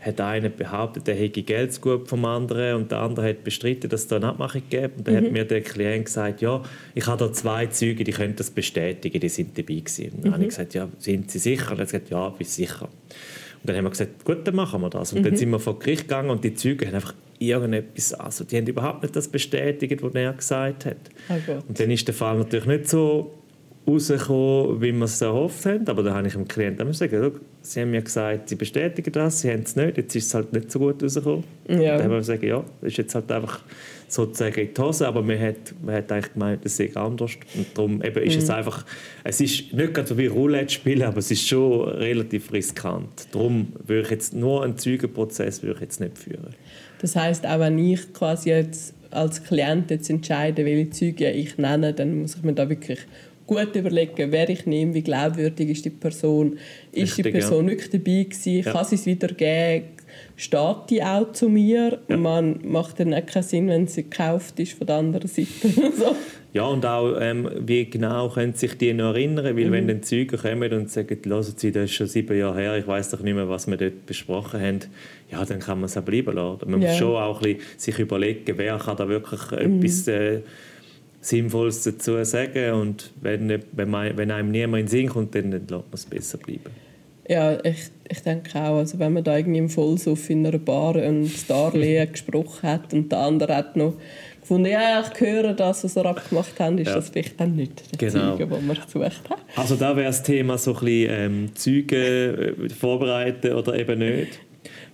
hat 0.00 0.20
einer 0.20 0.48
behauptet, 0.48 1.08
er 1.08 1.16
hätte 1.16 1.42
Geld 1.42 1.80
gut 1.80 2.08
vom 2.08 2.24
anderen 2.24 2.76
und 2.76 2.90
der 2.90 2.98
andere 2.98 3.30
hat 3.30 3.42
bestritten, 3.42 3.90
dass 3.90 4.02
es 4.02 4.06
da 4.06 4.16
eine 4.16 4.28
Abmachung 4.28 4.62
gibt. 4.70 4.98
Und 4.98 5.08
dann 5.08 5.14
mhm. 5.14 5.26
hat 5.26 5.32
mir 5.32 5.44
der 5.44 5.60
Klient 5.60 6.04
gesagt, 6.04 6.40
ja, 6.40 6.62
ich 6.94 7.06
habe 7.06 7.18
da 7.18 7.32
zwei 7.32 7.66
Zeuge, 7.66 8.04
die 8.04 8.12
können 8.12 8.36
das 8.36 8.50
bestätigen, 8.50 9.18
die 9.18 9.28
sind 9.28 9.58
dabei 9.58 9.74
gewesen. 9.74 10.10
Und 10.10 10.24
dann 10.24 10.30
mhm. 10.30 10.34
habe 10.34 10.42
ich 10.44 10.48
gesagt, 10.50 10.74
ja, 10.74 10.88
sind 10.98 11.30
Sie 11.30 11.38
sicher? 11.38 11.72
Und 11.72 11.78
er 11.78 11.82
hat 11.82 11.86
gesagt, 11.86 12.10
ja, 12.10 12.28
bin 12.28 12.46
sicher. 12.46 12.84
Und 12.84 13.64
dann 13.64 13.76
haben 13.76 13.84
wir 13.84 13.90
gesagt, 13.90 14.24
gut, 14.24 14.46
dann 14.46 14.54
machen 14.54 14.80
wir 14.80 14.90
das. 14.90 15.12
Und 15.12 15.20
mhm. 15.20 15.24
dann 15.24 15.36
sind 15.36 15.50
wir 15.50 15.58
vor 15.58 15.78
Gericht 15.78 16.02
gegangen 16.02 16.30
und 16.30 16.44
die 16.44 16.54
Zeuge 16.54 16.86
haben 16.86 16.94
einfach 16.94 17.14
irgendetwas, 17.38 18.14
also 18.14 18.44
die 18.44 18.56
haben 18.56 18.66
überhaupt 18.66 19.02
nicht 19.02 19.14
das 19.14 19.28
bestätigt, 19.28 20.02
was 20.02 20.14
er 20.14 20.32
gesagt 20.32 20.86
hat. 20.86 20.96
Oh 21.28 21.52
und 21.68 21.78
dann 21.78 21.90
ist 21.90 22.06
der 22.06 22.14
Fall 22.14 22.38
natürlich 22.38 22.66
nicht 22.66 22.88
so 22.88 23.32
rausgekommen, 23.86 24.80
wie 24.80 24.92
wir 24.92 25.04
es 25.04 25.20
erhofft 25.20 25.64
haben, 25.66 25.86
aber 25.88 26.02
da 26.02 26.14
habe 26.14 26.26
ich 26.26 26.34
dem 26.34 26.46
Klienten 26.46 26.86
gesagt, 26.86 27.14
sie 27.62 27.80
haben 27.80 27.90
mir 27.90 28.02
gesagt, 28.02 28.48
sie 28.48 28.56
bestätigen 28.56 29.12
das, 29.12 29.40
sie 29.40 29.50
haben 29.50 29.62
es 29.62 29.76
nicht, 29.76 29.96
jetzt 29.96 30.14
ist 30.14 30.26
es 30.26 30.34
halt 30.34 30.52
nicht 30.52 30.70
so 30.70 30.78
gut 30.78 31.02
rausgekommen. 31.02 31.44
Ja. 31.68 31.96
Dann 31.96 32.04
haben 32.04 32.10
wir 32.10 32.18
gesagt, 32.18 32.42
ja, 32.42 32.64
das 32.80 32.90
ist 32.90 32.98
jetzt 32.98 33.14
halt 33.14 33.30
einfach 33.32 33.62
sozusagen 34.08 34.60
in 34.60 34.74
die 34.74 34.80
Hose, 34.80 35.06
aber 35.06 35.22
man 35.22 35.38
hat, 35.38 35.74
man 35.82 35.94
hat 35.94 36.10
eigentlich 36.10 36.32
gemeint, 36.32 36.64
das 36.64 36.76
sei 36.76 36.90
anders 36.94 37.32
und 37.54 37.66
darum 37.74 38.02
eben 38.02 38.22
ist 38.22 38.36
mhm. 38.36 38.42
es 38.42 38.50
einfach, 38.50 38.84
es 39.24 39.40
ist 39.40 39.72
nicht 39.72 39.94
gerade 39.94 40.08
so 40.08 40.18
wie 40.18 40.26
Roulette 40.26 40.72
spielen, 40.72 41.02
aber 41.02 41.18
es 41.18 41.30
ist 41.30 41.46
schon 41.46 41.88
relativ 41.88 42.52
riskant. 42.52 43.28
Darum 43.32 43.72
würde 43.86 44.02
ich 44.02 44.10
jetzt 44.10 44.34
nur 44.34 44.64
einen 44.64 44.78
Zeugenprozess 44.78 45.62
würde 45.62 45.76
ich 45.76 45.80
jetzt 45.82 46.00
nicht 46.00 46.18
führen. 46.18 46.54
Das 47.00 47.14
heißt, 47.14 47.46
auch 47.46 47.60
wenn 47.60 47.78
ich 47.78 48.12
quasi 48.12 48.50
jetzt 48.50 48.94
als 49.10 49.42
Klient 49.42 49.90
jetzt 49.90 50.10
entscheide, 50.10 50.64
welche 50.64 50.90
Zeuge 50.90 51.30
ich 51.30 51.56
nenne, 51.58 51.92
dann 51.92 52.20
muss 52.20 52.34
ich 52.34 52.42
mir 52.42 52.52
da 52.52 52.68
wirklich 52.68 53.00
gut 53.46 53.74
überlegen, 53.74 54.30
wer 54.30 54.48
ich 54.48 54.66
nehme, 54.66 54.94
wie 54.94 55.02
glaubwürdig 55.02 55.70
ist 55.70 55.84
die 55.84 55.90
Person, 55.90 56.58
ist 56.92 57.16
Richtig, 57.16 57.24
die 57.26 57.30
Person 57.32 57.64
ja. 57.64 57.70
wirklich 57.72 57.90
dabei 57.90 58.24
gewesen, 58.24 58.62
ja. 58.64 58.72
kann 58.72 58.84
sie 58.84 58.94
es 58.96 59.06
wiedergeben, 59.06 59.88
steht 60.38 60.76
die 60.88 61.02
auch 61.02 61.32
zu 61.32 61.48
mir. 61.48 61.98
Ja. 62.08 62.16
Man 62.16 62.60
macht 62.64 63.00
dann 63.00 63.10
keinen 63.26 63.42
Sinn, 63.42 63.68
wenn 63.68 63.88
sie 63.88 64.04
gekauft 64.04 64.58
ist 64.60 64.72
von 64.72 64.86
der 64.86 64.96
anderen 64.96 65.28
Seite. 65.28 65.48
so. 65.98 66.16
Ja, 66.54 66.64
und 66.64 66.86
auch, 66.86 67.16
ähm, 67.20 67.50
wie 67.58 67.84
genau 67.90 68.30
können 68.30 68.54
sich 68.54 68.78
die 68.78 68.94
noch 68.94 69.14
erinnern? 69.14 69.44
Weil 69.44 69.66
mhm. 69.66 69.72
wenn 69.72 69.88
dann 69.88 70.02
Zeugen 70.02 70.38
kommen 70.38 70.72
und 70.72 70.90
sagen, 70.90 71.18
hören 71.24 71.42
Sie, 71.42 71.72
das 71.72 71.84
ist 71.84 71.92
schon 71.92 72.06
sieben 72.06 72.38
Jahre 72.38 72.60
her, 72.60 72.78
ich 72.78 72.86
weiß 72.86 73.10
doch 73.10 73.20
nicht 73.20 73.34
mehr, 73.34 73.48
was 73.48 73.66
wir 73.66 73.76
dort 73.76 74.06
besprochen 74.06 74.60
haben, 74.60 74.78
ja, 75.30 75.44
dann 75.44 75.58
kann 75.58 75.78
man 75.80 75.86
es 75.86 75.96
auch 75.98 76.02
bleiben 76.02 76.34
lassen. 76.34 76.70
Man 76.70 76.80
ja. 76.80 76.88
muss 76.88 76.96
schon 76.96 77.16
auch 77.16 77.42
ein 77.42 77.56
bisschen 77.56 77.78
sich 77.78 77.98
überlegen, 77.98 78.56
wer 78.56 78.78
kann 78.78 78.96
da 78.96 79.08
wirklich 79.08 79.50
mhm. 79.50 79.82
etwas... 79.82 80.08
Äh, 80.08 80.40
Sinnvolles 81.20 81.82
dazu 81.82 82.22
sagen 82.24 82.74
und 82.74 83.10
wenn, 83.20 83.60
wenn, 83.72 83.90
man, 83.90 84.16
wenn 84.16 84.30
einem 84.30 84.52
niemand 84.52 84.82
in 84.82 84.86
den 84.86 84.88
Sinn 84.88 85.08
kommt, 85.08 85.34
dann 85.34 85.50
lässt 85.50 85.68
man 85.68 85.82
es 85.92 86.06
besser 86.06 86.38
bleiben. 86.38 86.70
Ja, 87.28 87.62
ich, 87.62 87.90
ich 88.08 88.22
denke 88.22 88.58
auch, 88.58 88.78
also 88.78 88.98
wenn 88.98 89.12
man 89.12 89.22
da 89.22 89.36
irgendwie 89.36 89.58
im 89.58 89.68
Vollsuff 89.68 90.30
in 90.30 90.46
einer 90.46 90.58
Bar 90.58 90.96
ein 90.96 91.26
Starlehen 91.26 92.10
gesprochen 92.12 92.68
hat 92.68 92.94
und 92.94 93.12
der 93.12 93.18
andere 93.18 93.54
hat 93.54 93.76
noch 93.76 93.94
gefunden, 94.40 94.70
ja, 94.70 95.02
ich 95.02 95.20
höre 95.20 95.52
das, 95.52 95.84
was 95.84 95.94
wir 95.94 96.06
abgemacht 96.06 96.58
haben, 96.58 96.78
ist 96.78 96.88
ja. 96.88 96.94
das 96.94 97.10
vielleicht 97.10 97.38
dann 97.38 97.54
nicht 97.54 98.00
der 98.00 98.08
genau. 98.08 98.36
Zeuge, 98.36 98.46
den 98.46 98.66
wir 98.66 98.74
gesucht 98.74 99.30
haben. 99.30 99.42
Also 99.56 99.76
da 99.76 99.94
wäre 99.94 100.06
das 100.06 100.22
Thema 100.22 100.56
so 100.56 100.72
ein 100.72 100.80
bisschen 100.80 101.10
ähm, 101.10 101.50
Zeugen 101.54 102.64
äh, 102.64 102.68
vorbereiten 102.70 103.52
oder 103.52 103.78
eben 103.78 103.98
nicht. 103.98 104.40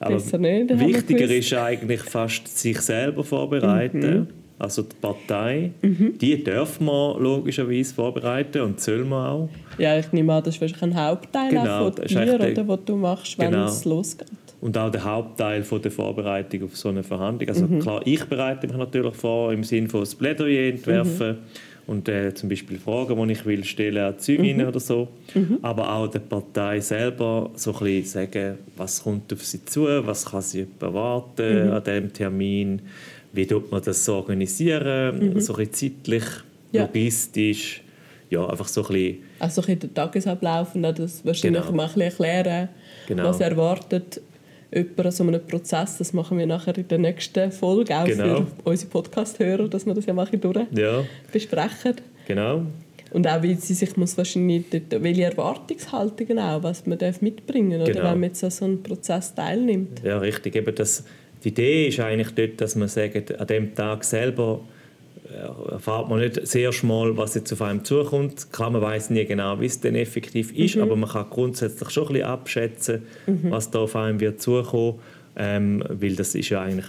Aber 0.00 0.16
nicht, 0.16 0.80
wichtiger 0.80 1.26
ist 1.26 1.54
eigentlich 1.54 2.00
fast 2.02 2.48
sich 2.58 2.80
selber 2.80 3.22
vorbereiten. 3.22 3.98
Mhm. 4.00 4.43
Also 4.58 4.82
die 4.82 4.94
Partei, 5.00 5.72
mhm. 5.82 6.16
die 6.18 6.42
darf 6.42 6.80
man 6.80 7.20
logischerweise 7.20 7.92
vorbereiten 7.92 8.62
und 8.62 8.80
soll 8.80 9.04
man 9.04 9.26
auch. 9.26 9.48
Ja, 9.78 9.98
ich 9.98 10.12
nehme 10.12 10.32
an, 10.32 10.44
das 10.44 10.54
ist 10.54 10.60
wahrscheinlich 10.60 10.96
ein 10.96 11.06
Hauptteil 11.06 11.50
genau, 11.50 11.90
von 11.90 12.06
dir, 12.06 12.34
oder, 12.34 12.68
was 12.68 12.84
du 12.84 12.96
machst, 12.96 13.38
wenn 13.38 13.50
genau. 13.50 13.66
es 13.66 13.84
losgeht 13.84 14.28
und 14.64 14.78
auch 14.78 14.90
der 14.90 15.04
Hauptteil 15.04 15.62
von 15.62 15.82
der 15.82 15.90
Vorbereitung 15.90 16.64
auf 16.64 16.74
so 16.74 16.88
eine 16.88 17.02
Verhandlung. 17.02 17.50
Also 17.50 17.66
mhm. 17.66 17.80
klar, 17.80 18.00
ich 18.06 18.24
bereite 18.24 18.66
mich 18.66 18.74
natürlich 18.74 19.14
vor 19.14 19.52
im 19.52 19.62
Sinne 19.62 19.90
von 19.90 20.00
das 20.00 20.14
Plädoyer 20.14 20.70
entwerfen 20.70 21.32
mhm. 21.32 21.38
Und 21.86 22.08
äh, 22.08 22.34
zum 22.34 22.48
Beispiel 22.48 22.78
Fragen, 22.78 23.26
die 23.26 23.32
ich 23.32 23.44
will 23.44 23.64
stellen 23.64 24.04
an 24.04 24.18
Zeuginnen 24.18 24.62
mhm. 24.62 24.68
oder 24.68 24.80
so. 24.80 25.08
Mhm. 25.34 25.58
Aber 25.62 25.92
auch 25.92 26.08
der 26.08 26.20
Partei 26.20 26.80
selber 26.80 27.50
so 27.54 27.72
ein 27.72 27.78
bisschen 27.78 28.04
sagen, 28.04 28.58
was 28.76 29.02
kommt 29.02 29.32
auf 29.32 29.44
sie 29.44 29.64
zu, 29.64 29.86
was 30.06 30.26
kann 30.26 30.42
sie 30.42 30.66
erwarten 30.80 31.66
mhm. 31.66 31.72
an 31.72 31.84
diesem 31.84 32.12
Termin, 32.12 32.82
wie 33.32 33.46
tut 33.46 33.70
man 33.70 33.82
das 33.82 34.04
so 34.04 34.14
organisieren, 34.14 35.34
mhm. 35.34 35.40
so 35.40 35.54
ein 35.54 35.66
bisschen 35.66 35.94
zeitlich, 36.02 36.24
ja. 36.72 36.82
logistisch 36.82 37.82
ja, 38.30 38.46
einfach 38.48 38.68
so 38.68 38.82
ein 38.82 38.88
bisschen... 38.88 39.18
Also 39.38 39.60
ein 39.60 39.66
bisschen 39.66 39.80
den 39.80 39.94
Tagesablauf 39.94 40.74
und 40.74 40.82
das 40.82 41.24
wahrscheinlich 41.24 41.62
genau. 41.62 41.76
mal 41.76 41.84
ein 41.84 41.88
bisschen 41.88 42.02
erklären, 42.02 42.68
genau. 43.06 43.24
was 43.24 43.40
erwartet 43.40 44.20
jemand 44.74 45.06
an 45.06 45.12
so 45.12 45.24
einem 45.24 45.46
Prozess. 45.46 45.98
Das 45.98 46.12
machen 46.12 46.38
wir 46.38 46.46
nachher 46.46 46.76
in 46.76 46.88
der 46.88 46.98
nächsten 46.98 47.52
Folge, 47.52 47.96
auch 47.96 48.04
genau. 48.04 48.42
für 48.42 48.46
unsere 48.64 48.90
Podcast-Hörer, 48.90 49.68
dass 49.68 49.86
wir 49.86 49.94
das 49.94 50.06
ja 50.06 50.12
machen 50.12 50.40
durch 50.40 50.66
ja. 50.72 51.04
besprechen. 51.32 51.96
Genau. 52.26 52.62
Und 53.14 53.28
auch, 53.28 53.42
wie 53.42 53.54
sie 53.54 53.74
sich 53.74 53.96
muss 53.96 54.18
wahrscheinlich 54.18 54.64
dort, 54.70 55.02
welche 55.02 55.22
Erwartungshaltungen 55.22 56.38
auch, 56.38 56.64
was 56.64 56.84
man 56.84 56.98
darf 56.98 57.22
mitbringen 57.22 57.78
darf, 57.78 57.88
genau. 57.88 58.04
wenn 58.10 58.20
man 58.20 58.24
jetzt 58.24 58.42
an 58.42 58.50
so 58.50 58.64
einem 58.64 58.82
Prozess 58.82 59.34
teilnimmt. 59.34 60.02
Ja, 60.02 60.18
richtig. 60.18 60.56
Eben 60.56 60.74
das, 60.74 61.04
die 61.44 61.50
Idee 61.50 61.88
ist 61.88 62.00
eigentlich 62.00 62.34
dort, 62.34 62.60
dass 62.60 62.74
man 62.74 62.88
sagt, 62.88 63.38
an 63.38 63.46
dem 63.46 63.74
Tag 63.74 64.02
selber 64.02 64.60
erfahrt 65.70 66.08
man 66.08 66.20
nicht 66.20 66.46
sehr 66.46 66.72
schmal, 66.72 67.16
was 67.16 67.34
jetzt 67.34 67.52
auf 67.52 67.62
einem 67.62 67.84
zukommt. 67.84 68.52
Klar, 68.52 68.70
man 68.70 68.82
weiß 68.82 69.10
nie 69.10 69.24
genau, 69.24 69.60
wie 69.60 69.66
es 69.66 69.80
denn 69.80 69.94
effektiv 69.94 70.52
ist, 70.52 70.76
mhm. 70.76 70.82
aber 70.82 70.96
man 70.96 71.08
kann 71.08 71.26
grundsätzlich 71.30 71.90
schon 71.90 72.04
ein 72.04 72.12
bisschen 72.12 72.28
abschätzen, 72.28 73.02
mhm. 73.26 73.50
was 73.50 73.70
da 73.70 73.80
auf 73.80 73.96
einem 73.96 74.20
wird 74.20 74.40
zukommen, 74.40 75.00
ähm, 75.36 75.82
weil 75.88 76.14
das 76.14 76.34
ist 76.34 76.50
ja 76.50 76.62
eigentlich, 76.62 76.86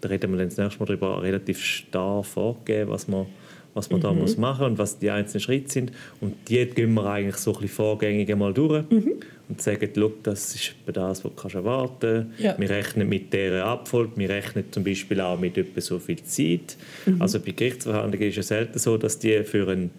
da 0.00 0.08
reden 0.08 0.32
wir 0.32 0.38
dann 0.38 0.48
das 0.48 0.56
nächste 0.56 0.80
Mal 0.80 0.86
darüber, 0.86 1.22
relativ 1.22 1.60
starr 1.60 2.24
vorgegeben, 2.24 2.90
was 2.90 3.08
man 3.08 3.26
was 3.74 3.90
man 3.90 3.98
mhm. 3.98 4.02
da 4.04 4.12
muss 4.12 4.36
machen 4.36 4.66
und 4.66 4.78
was 4.78 4.98
die 4.98 5.10
einzelnen 5.10 5.40
Schritte 5.40 5.72
sind. 5.72 5.92
Und 6.20 6.48
die 6.48 6.64
gehen 6.64 6.94
wir 6.94 7.06
eigentlich 7.06 7.36
so 7.36 7.50
ein 7.50 7.60
bisschen 7.60 7.74
vorgängig 7.74 8.30
einmal 8.30 8.54
durch 8.54 8.88
mhm. 8.88 9.14
Und 9.48 9.60
sagen, 9.60 9.90
das 10.22 10.54
ist 10.54 10.74
das, 10.86 11.24
was 11.24 11.32
du 11.34 11.58
erwarten 11.58 12.26
kannst. 12.30 12.40
Ja. 12.40 12.54
Wir 12.58 12.70
rechnen 12.70 13.08
mit 13.08 13.32
dieser 13.32 13.66
Abfolge, 13.66 14.12
wir 14.16 14.30
rechnen 14.30 14.64
zum 14.70 14.84
Beispiel 14.84 15.20
auch 15.20 15.38
mit 15.38 15.58
etwa 15.58 15.80
so 15.80 15.98
viel 15.98 16.22
Zeit. 16.22 16.76
Mhm. 17.04 17.20
Also 17.20 17.40
bei 17.40 17.52
Gerichtsverhandlungen 17.52 18.28
ist 18.28 18.38
es 18.38 18.48
selten 18.48 18.78
so, 18.78 18.96
dass 18.96 19.18
die 19.18 19.42
für 19.44 19.68
einen 19.68 19.90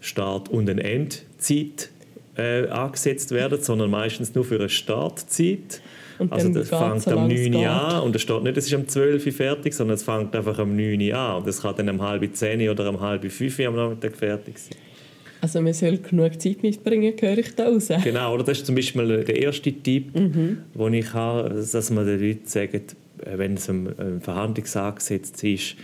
Start- 0.00 0.48
und 0.48 0.68
eine 0.68 0.82
Endzeit 0.82 1.90
äh, 2.36 2.66
angesetzt 2.68 3.30
werden, 3.32 3.60
sondern 3.60 3.90
meistens 3.90 4.34
nur 4.34 4.44
für 4.44 4.56
eine 4.56 4.68
Startzeit. 4.68 5.80
Und 6.18 6.32
also 6.32 6.48
das 6.48 6.68
fängt 6.68 7.08
am 7.08 7.26
9 7.28 7.54
Uhr 7.54 7.68
an 7.68 8.02
und 8.02 8.14
es 8.14 8.22
steht 8.22 8.42
nicht, 8.44 8.56
es 8.56 8.66
ist 8.66 8.74
um 8.74 8.86
12 8.86 9.26
Uhr 9.26 9.32
fertig, 9.32 9.74
sondern 9.74 9.96
es 9.96 10.04
fängt 10.04 10.34
einfach 10.34 10.58
um 10.58 10.76
9 10.76 11.00
Uhr 11.00 11.16
an 11.16 11.42
und 11.42 11.48
es 11.48 11.60
kann 11.62 11.74
dann 11.76 11.88
um 11.90 12.02
halb 12.02 12.24
10 12.34 12.68
oder 12.68 12.88
um 12.88 13.00
halb 13.00 13.30
5 13.30 13.58
Uhr 13.58 13.66
am 13.66 13.76
Nachmittag 13.76 14.16
fertig 14.16 14.58
sein. 14.58 14.78
Also 15.44 15.60
man 15.60 15.74
soll 15.74 15.98
genug 15.98 16.40
Zeit 16.40 16.62
mitbringen, 16.62 17.12
höre 17.20 17.36
ich 17.36 17.54
da 17.54 17.68
raus. 17.68 17.88
Genau, 18.02 18.32
oder 18.32 18.44
das 18.44 18.60
ist 18.60 18.66
zum 18.66 18.76
Beispiel 18.76 19.24
der 19.24 19.36
erste 19.36 19.70
Tipp, 19.74 20.18
mhm. 20.18 20.56
den 20.74 20.94
ich 20.94 21.12
habe, 21.12 21.50
dass 21.70 21.90
man 21.90 22.06
den 22.06 22.18
Leuten 22.18 22.46
sagt, 22.46 22.96
wenn 23.18 23.52
es 23.52 23.68
ein 23.68 24.22
Verhandlungsangesetzt 24.22 25.44
ist, 25.44 25.76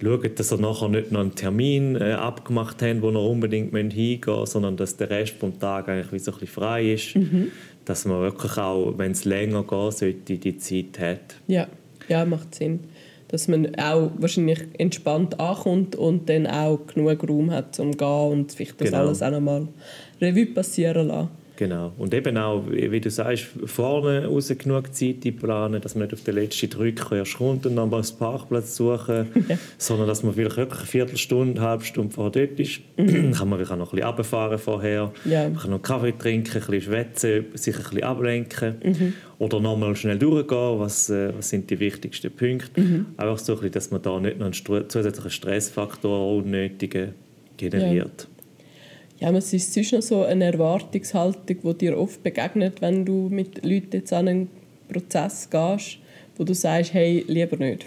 schaut, 0.00 0.38
dass 0.38 0.52
ihr 0.52 0.58
nachher 0.58 0.88
nicht 0.90 1.10
noch 1.10 1.22
einen 1.22 1.34
Termin 1.34 1.96
äh, 1.96 2.12
abgemacht 2.12 2.82
habt, 2.82 3.02
wo 3.02 3.10
ihr 3.10 3.18
unbedingt 3.18 3.74
hingehen 3.74 4.20
müsst, 4.24 4.52
sondern 4.52 4.76
dass 4.76 4.96
der 4.96 5.10
Rest 5.10 5.42
des 5.42 5.58
Tages 5.58 5.88
eigentlich 5.88 6.12
wie 6.12 6.18
so 6.20 6.30
ein 6.30 6.38
bisschen 6.38 6.54
frei 6.54 6.92
ist. 6.92 7.16
Mhm 7.16 7.50
dass 7.86 8.04
man 8.04 8.20
wirklich 8.20 8.56
auch, 8.56 8.94
wenn 8.98 9.12
es 9.12 9.24
länger 9.24 9.64
gehen 9.64 9.90
sollte, 9.90 10.38
die 10.38 10.56
Zeit 10.58 11.00
hat. 11.00 11.34
Ja, 11.48 11.66
ja 12.08 12.24
macht 12.24 12.54
Sinn. 12.54 12.80
Dass 13.30 13.46
man 13.46 13.74
auch 13.76 14.10
wahrscheinlich 14.18 14.60
entspannt 14.78 15.38
ankommt 15.38 15.94
und 15.94 16.28
dann 16.28 16.46
auch 16.46 16.78
genug 16.86 17.28
Raum 17.28 17.50
hat, 17.50 17.78
um 17.78 17.92
zu 17.92 17.98
gehen 17.98 18.30
und 18.32 18.52
vielleicht 18.52 18.80
das 18.80 18.90
genau. 18.90 19.02
alles 19.02 19.22
auch 19.22 19.30
nochmal 19.30 19.68
Revue 20.20 20.46
passieren 20.46 21.08
lassen. 21.08 21.39
Genau. 21.60 21.92
Und 21.98 22.14
eben 22.14 22.38
auch, 22.38 22.62
wie 22.70 23.02
du 23.02 23.10
sagst, 23.10 23.48
vorne 23.66 24.24
raus 24.24 24.50
genug 24.56 24.94
Zeit 24.94 25.20
planen, 25.38 25.82
dass 25.82 25.94
man 25.94 26.04
nicht 26.04 26.14
auf 26.14 26.24
den 26.24 26.36
letzten 26.36 26.70
Drücker 26.70 27.16
erst 27.16 27.36
kommt 27.36 27.66
und 27.66 27.76
dann 27.76 27.90
mal 27.90 27.98
einen 27.98 28.18
Parkplatz 28.18 28.76
suchen, 28.76 29.28
ja. 29.46 29.58
sondern 29.76 30.08
dass 30.08 30.22
man 30.22 30.32
vielleicht 30.32 30.56
wirklich 30.56 30.78
eine 30.78 30.88
Viertelstunde, 30.88 31.60
eine 31.60 31.68
halbe 31.68 31.84
Stunde 31.84 32.14
vorher 32.14 32.30
dort 32.30 32.58
ist. 32.58 32.80
Mhm. 32.96 33.32
kann 33.32 33.50
man 33.50 33.62
auch 33.62 33.76
noch 33.76 33.92
ein 33.92 33.96
bisschen 33.96 34.08
runterfahren 34.08 34.58
vorher, 34.58 35.12
ja. 35.26 35.50
man 35.50 35.58
kann 35.58 35.70
noch 35.70 35.82
Kaffee 35.82 36.12
trinken, 36.12 36.50
ein 36.50 36.60
bisschen 36.60 36.80
schwätzen, 36.80 37.44
sich 37.52 37.76
ein 37.76 37.82
bisschen 37.82 38.04
ablenken 38.04 38.74
mhm. 38.82 39.12
oder 39.38 39.60
nochmal 39.60 39.94
schnell 39.96 40.18
durchgehen, 40.18 40.78
was, 40.78 41.10
äh, 41.10 41.30
was 41.36 41.50
sind 41.50 41.68
die 41.68 41.78
wichtigsten 41.78 42.30
Punkte. 42.30 42.80
Mhm. 42.80 43.06
Einfach 43.18 43.36
so, 43.36 43.52
ein 43.52 43.58
bisschen, 43.58 43.72
dass 43.72 43.90
man 43.90 44.00
da 44.00 44.18
nicht 44.18 44.38
noch 44.38 44.46
einen 44.46 44.88
zusätzlichen 44.88 45.30
Stressfaktor 45.30 46.38
unnötigen 46.38 47.12
generiert. 47.58 48.28
Ja. 48.30 48.39
Ja, 49.20 49.32
was 49.34 49.52
ist 49.52 49.74
sonst 49.74 49.92
noch 49.92 50.02
so 50.02 50.24
eine 50.24 50.46
Erwartungshaltung, 50.46 51.56
die 51.62 51.74
dir 51.74 51.98
oft 51.98 52.22
begegnet, 52.22 52.80
wenn 52.80 53.04
du 53.04 53.28
mit 53.30 53.64
Leuten 53.64 53.90
jetzt 53.92 54.12
an 54.14 54.28
einen 54.28 54.48
Prozess 54.88 55.48
gehst, 55.50 55.98
wo 56.36 56.44
du 56.44 56.54
sagst, 56.54 56.94
hey, 56.94 57.24
lieber 57.28 57.58
nicht? 57.58 57.86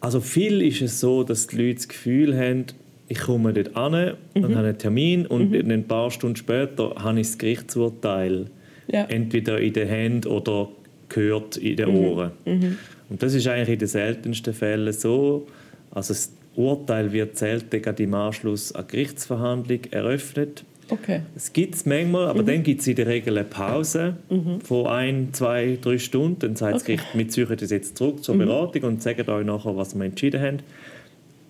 Also 0.00 0.20
viel 0.20 0.60
ist 0.62 0.82
es 0.82 0.98
so, 0.98 1.22
dass 1.22 1.46
die 1.46 1.56
Leute 1.56 1.74
das 1.76 1.88
Gefühl 1.88 2.36
haben, 2.36 2.66
ich 3.06 3.18
komme 3.18 3.52
dort 3.52 3.76
an 3.76 4.16
und 4.34 4.42
mhm. 4.48 4.54
habe 4.56 4.68
einen 4.68 4.78
Termin 4.78 5.26
und 5.26 5.50
mhm. 5.50 5.70
ein 5.70 5.84
paar 5.84 6.10
Stunden 6.10 6.36
später 6.36 6.94
habe 6.96 7.20
ich 7.20 7.28
das 7.28 7.38
Gerichtsurteil 7.38 8.46
ja. 8.88 9.04
entweder 9.04 9.60
in 9.60 9.72
den 9.72 9.88
Händen 9.88 10.28
oder 10.28 10.68
gehört 11.08 11.56
in 11.56 11.76
den 11.76 11.90
mhm. 11.90 11.96
Ohren. 11.96 12.30
Mhm. 12.44 12.78
Und 13.08 13.22
das 13.22 13.34
ist 13.34 13.46
eigentlich 13.46 13.74
in 13.74 13.78
den 13.78 13.88
seltensten 13.88 14.54
Fällen 14.54 14.92
so. 14.92 15.46
Also 15.90 16.14
Urteil 16.56 17.12
wird 17.12 17.38
selten 17.38 18.02
im 18.02 18.14
Anschluss 18.14 18.72
an 18.72 18.86
Gerichtsverhandlung 18.88 19.80
eröffnet. 19.90 20.64
Okay. 20.88 21.20
Es 21.36 21.52
gibt 21.52 21.76
es 21.76 21.86
manchmal, 21.86 22.26
aber 22.26 22.42
mhm. 22.42 22.46
dann 22.46 22.62
gibt 22.64 22.80
es 22.80 22.86
in 22.88 22.96
der 22.96 23.06
Regel 23.06 23.38
eine 23.38 23.46
Pause 23.46 24.16
mhm. 24.28 24.60
von 24.60 24.86
ein, 24.88 25.28
zwei, 25.32 25.78
drei 25.80 25.98
Stunden. 25.98 26.40
Dann 26.40 26.56
sagt 26.56 26.74
das 26.74 26.84
Gericht, 26.84 27.04
wir 27.14 27.28
ziehen 27.28 27.46
das 27.58 27.70
jetzt 27.70 27.96
zurück 27.96 28.24
zur 28.24 28.34
mhm. 28.34 28.40
Beratung 28.40 28.82
und 28.82 29.02
sagen 29.02 29.28
euch 29.30 29.46
nachher, 29.46 29.76
was 29.76 29.94
wir 29.94 30.04
entschieden 30.04 30.40
haben. 30.40 30.58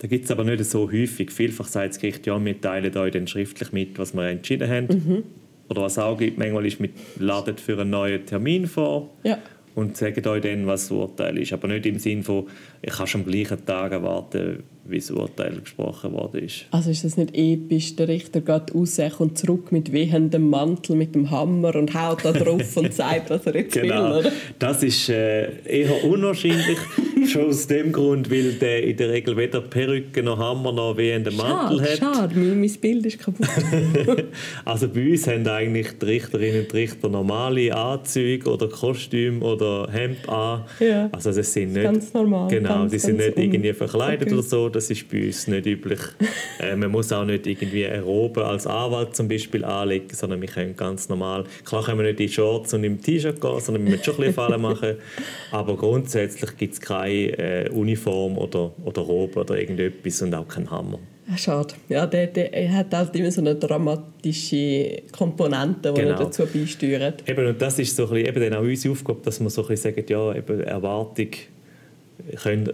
Da 0.00 0.09
gibt 0.09 0.26
es 0.26 0.30
aber 0.30 0.45
nicht 0.45 0.64
so 0.64 0.90
häufig. 0.90 1.30
Vielfach 1.30 1.69
sagt 1.69 1.90
das 1.90 2.00
Gericht, 2.00 2.26
ja, 2.26 2.42
wir 2.42 2.61
teilen 2.61 2.95
euch 2.97 3.12
dann 3.12 3.26
schriftlich 3.26 3.73
mit, 3.73 3.99
was 3.99 4.14
wir 4.14 4.28
entschieden 4.28 4.69
haben. 4.69 4.87
Mhm. 4.87 5.23
Oder 5.69 5.83
was 5.83 5.99
auch 5.99 6.19
gibt, 6.19 6.37
manchmal 6.37 6.66
ist, 6.66 6.80
wir 6.80 6.90
laden 7.19 7.57
für 7.57 7.80
einen 7.80 7.90
neuen 7.90 8.26
Termin 8.26 8.66
vor. 8.66 9.11
Ja 9.23 9.38
und 9.75 9.97
sagen 9.97 10.26
euch 10.26 10.42
dann, 10.42 10.66
was 10.66 10.88
das 10.88 10.90
Urteil 10.90 11.38
ist. 11.38 11.52
Aber 11.52 11.69
nicht 11.69 11.87
im 11.87 11.99
Sinne 11.99 12.23
von, 12.23 12.47
ich 12.83 12.92
kann 12.92 13.07
schon 13.07 13.23
am 13.23 13.30
gleichen 13.30 13.64
Tag 13.64 13.92
erwarten, 13.92 14.62
wie 14.90 14.99
das 14.99 15.11
Urteil 15.11 15.61
gesprochen 15.61 16.12
worden 16.12 16.44
ist. 16.44 16.66
Also 16.70 16.90
ist 16.90 17.04
das 17.04 17.16
nicht 17.16 17.35
episch? 17.35 17.97
Der 17.97 18.09
Richter 18.09 18.40
geht 18.40 18.75
raus 18.75 19.00
und 19.18 19.38
zurück 19.38 19.73
mit 19.73 19.92
wehendem 19.92 20.49
Mantel, 20.50 20.97
mit 20.97 21.14
dem 21.14 21.30
Hammer 21.30 21.75
und 21.76 21.94
haut 21.94 22.25
da 22.25 22.32
drauf 22.32 22.76
und 22.76 22.92
sagt, 22.94 23.30
was 23.30 23.47
er 23.47 23.56
jetzt 23.56 23.75
genau. 23.75 24.11
will, 24.11 24.18
oder? 24.20 24.32
Das 24.59 24.82
ist 24.82 25.09
äh, 25.09 25.62
eher 25.64 26.04
unwahrscheinlich, 26.04 26.78
schon 27.27 27.49
aus 27.49 27.67
dem 27.67 27.93
Grund, 27.93 28.31
weil 28.31 28.53
der 28.55 28.83
in 28.85 28.97
der 28.97 29.11
Regel 29.11 29.37
weder 29.37 29.61
Perücke 29.61 30.23
noch 30.23 30.39
Hammer 30.39 30.73
noch 30.73 30.97
wehenden 30.97 31.37
Mantel 31.37 31.83
hat. 31.83 31.99
Schade, 31.99 32.35
mein, 32.39 32.61
mein 32.61 32.73
Bild 32.73 33.07
ist 33.07 33.19
kaputt. 33.19 33.47
also 34.65 34.89
bei 34.89 35.11
uns 35.11 35.27
haben 35.27 35.47
eigentlich 35.47 35.99
die 36.00 36.07
Richterinnen 36.07 36.65
und 36.65 36.75
Richter 36.75 37.09
normale 37.09 37.75
Anzüge 37.75 38.50
oder 38.50 38.69
Kostüm 38.69 39.43
oder 39.43 39.89
Hemd 39.91 40.29
an. 40.29 40.65
Ja. 40.79 41.09
Also 41.12 41.33
das 41.33 41.53
sind 41.53 41.73
nicht, 41.73 41.83
ganz 41.83 42.12
normal. 42.12 42.49
Genau, 42.50 42.69
ganz, 42.69 42.93
die 42.93 42.99
sind 42.99 43.17
nicht 43.19 43.37
irgendwie 43.37 43.73
verkleidet 43.73 44.29
okay. 44.29 44.35
oder 44.35 44.43
so 44.43 44.69
das 44.69 44.91
ist 44.91 45.09
bei 45.11 45.27
uns 45.27 45.47
nicht 45.47 45.67
üblich. 45.67 46.00
äh, 46.61 46.77
man 46.77 46.91
muss 46.91 47.12
auch 47.12 47.25
nicht 47.25 47.47
irgendwie 47.47 47.87
eine 47.87 48.03
Robe 48.03 48.45
als 48.45 48.67
Anwalt 48.67 49.15
zum 49.15 49.29
Beispiel 49.29 49.65
anlegen, 49.65 50.09
sondern 50.12 50.41
wir 50.41 50.49
können 50.49 50.77
ganz 50.77 51.09
normal, 51.09 51.45
klar 51.65 51.85
können 51.85 51.99
wir 51.99 52.07
nicht 52.07 52.21
in 52.21 52.29
Shorts 52.29 52.75
und 52.75 52.85
im 52.85 53.00
T-Shirt 53.00 53.41
gehen, 53.41 53.61
sondern 53.61 53.85
wir 53.85 53.91
müssen 53.93 54.05
schon 54.05 54.15
ein 54.15 54.19
bisschen 54.19 54.35
Fallen 54.35 54.61
machen, 54.61 54.97
aber 55.50 55.77
grundsätzlich 55.77 56.57
gibt 56.57 56.75
es 56.75 56.81
keine 56.81 57.10
äh, 57.11 57.69
Uniform 57.71 58.38
oder, 58.38 58.73
oder 58.85 59.02
Robe 59.02 59.40
oder 59.40 59.59
irgendetwas 59.59 60.23
und 60.23 60.35
auch 60.35 60.49
keinen 60.49 60.71
Hammer. 60.71 60.99
Schade. 61.37 61.75
Ja, 61.88 62.07
der, 62.07 62.26
der 62.26 62.52
er 62.52 62.73
hat 62.73 62.93
halt 62.93 63.14
immer 63.14 63.31
so 63.31 63.40
eine 63.40 63.55
dramatische 63.55 65.02
Komponente, 65.17 65.93
die 65.93 66.00
genau. 66.00 66.19
dazu 66.19 66.45
beisteuert. 66.45 67.29
Eben, 67.29 67.47
und 67.47 67.62
das 67.62 67.79
ist 67.79 67.95
so 67.95 68.05
ein 68.05 68.11
bisschen, 68.11 68.29
eben 68.29 68.50
dann 68.50 68.55
auch 68.61 68.67
unsere 68.67 68.93
Aufgabe, 68.93 69.21
dass 69.23 69.40
wir 69.40 69.49
so 69.50 69.62
ein 69.62 69.69
bisschen 69.69 69.95
sagen, 69.95 70.07
ja, 70.09 70.35
eben 70.35 70.61
Erwartung, 70.61 71.29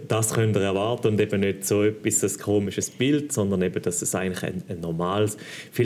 das 0.07 0.33
könnt 0.33 0.55
ihr 0.55 0.61
erwarten 0.61 1.07
und 1.07 1.21
eben 1.21 1.41
nicht 1.41 1.65
so 1.65 1.83
etwas, 1.83 2.23
ein 2.23 2.41
komisches 2.41 2.89
Bild, 2.89 3.31
sondern 3.31 3.61
eben, 3.61 3.81
dass 3.81 4.01
es 4.01 4.15
eigentlich 4.15 4.43
ein, 4.43 4.63
ein 4.69 4.79
normales... 4.79 5.37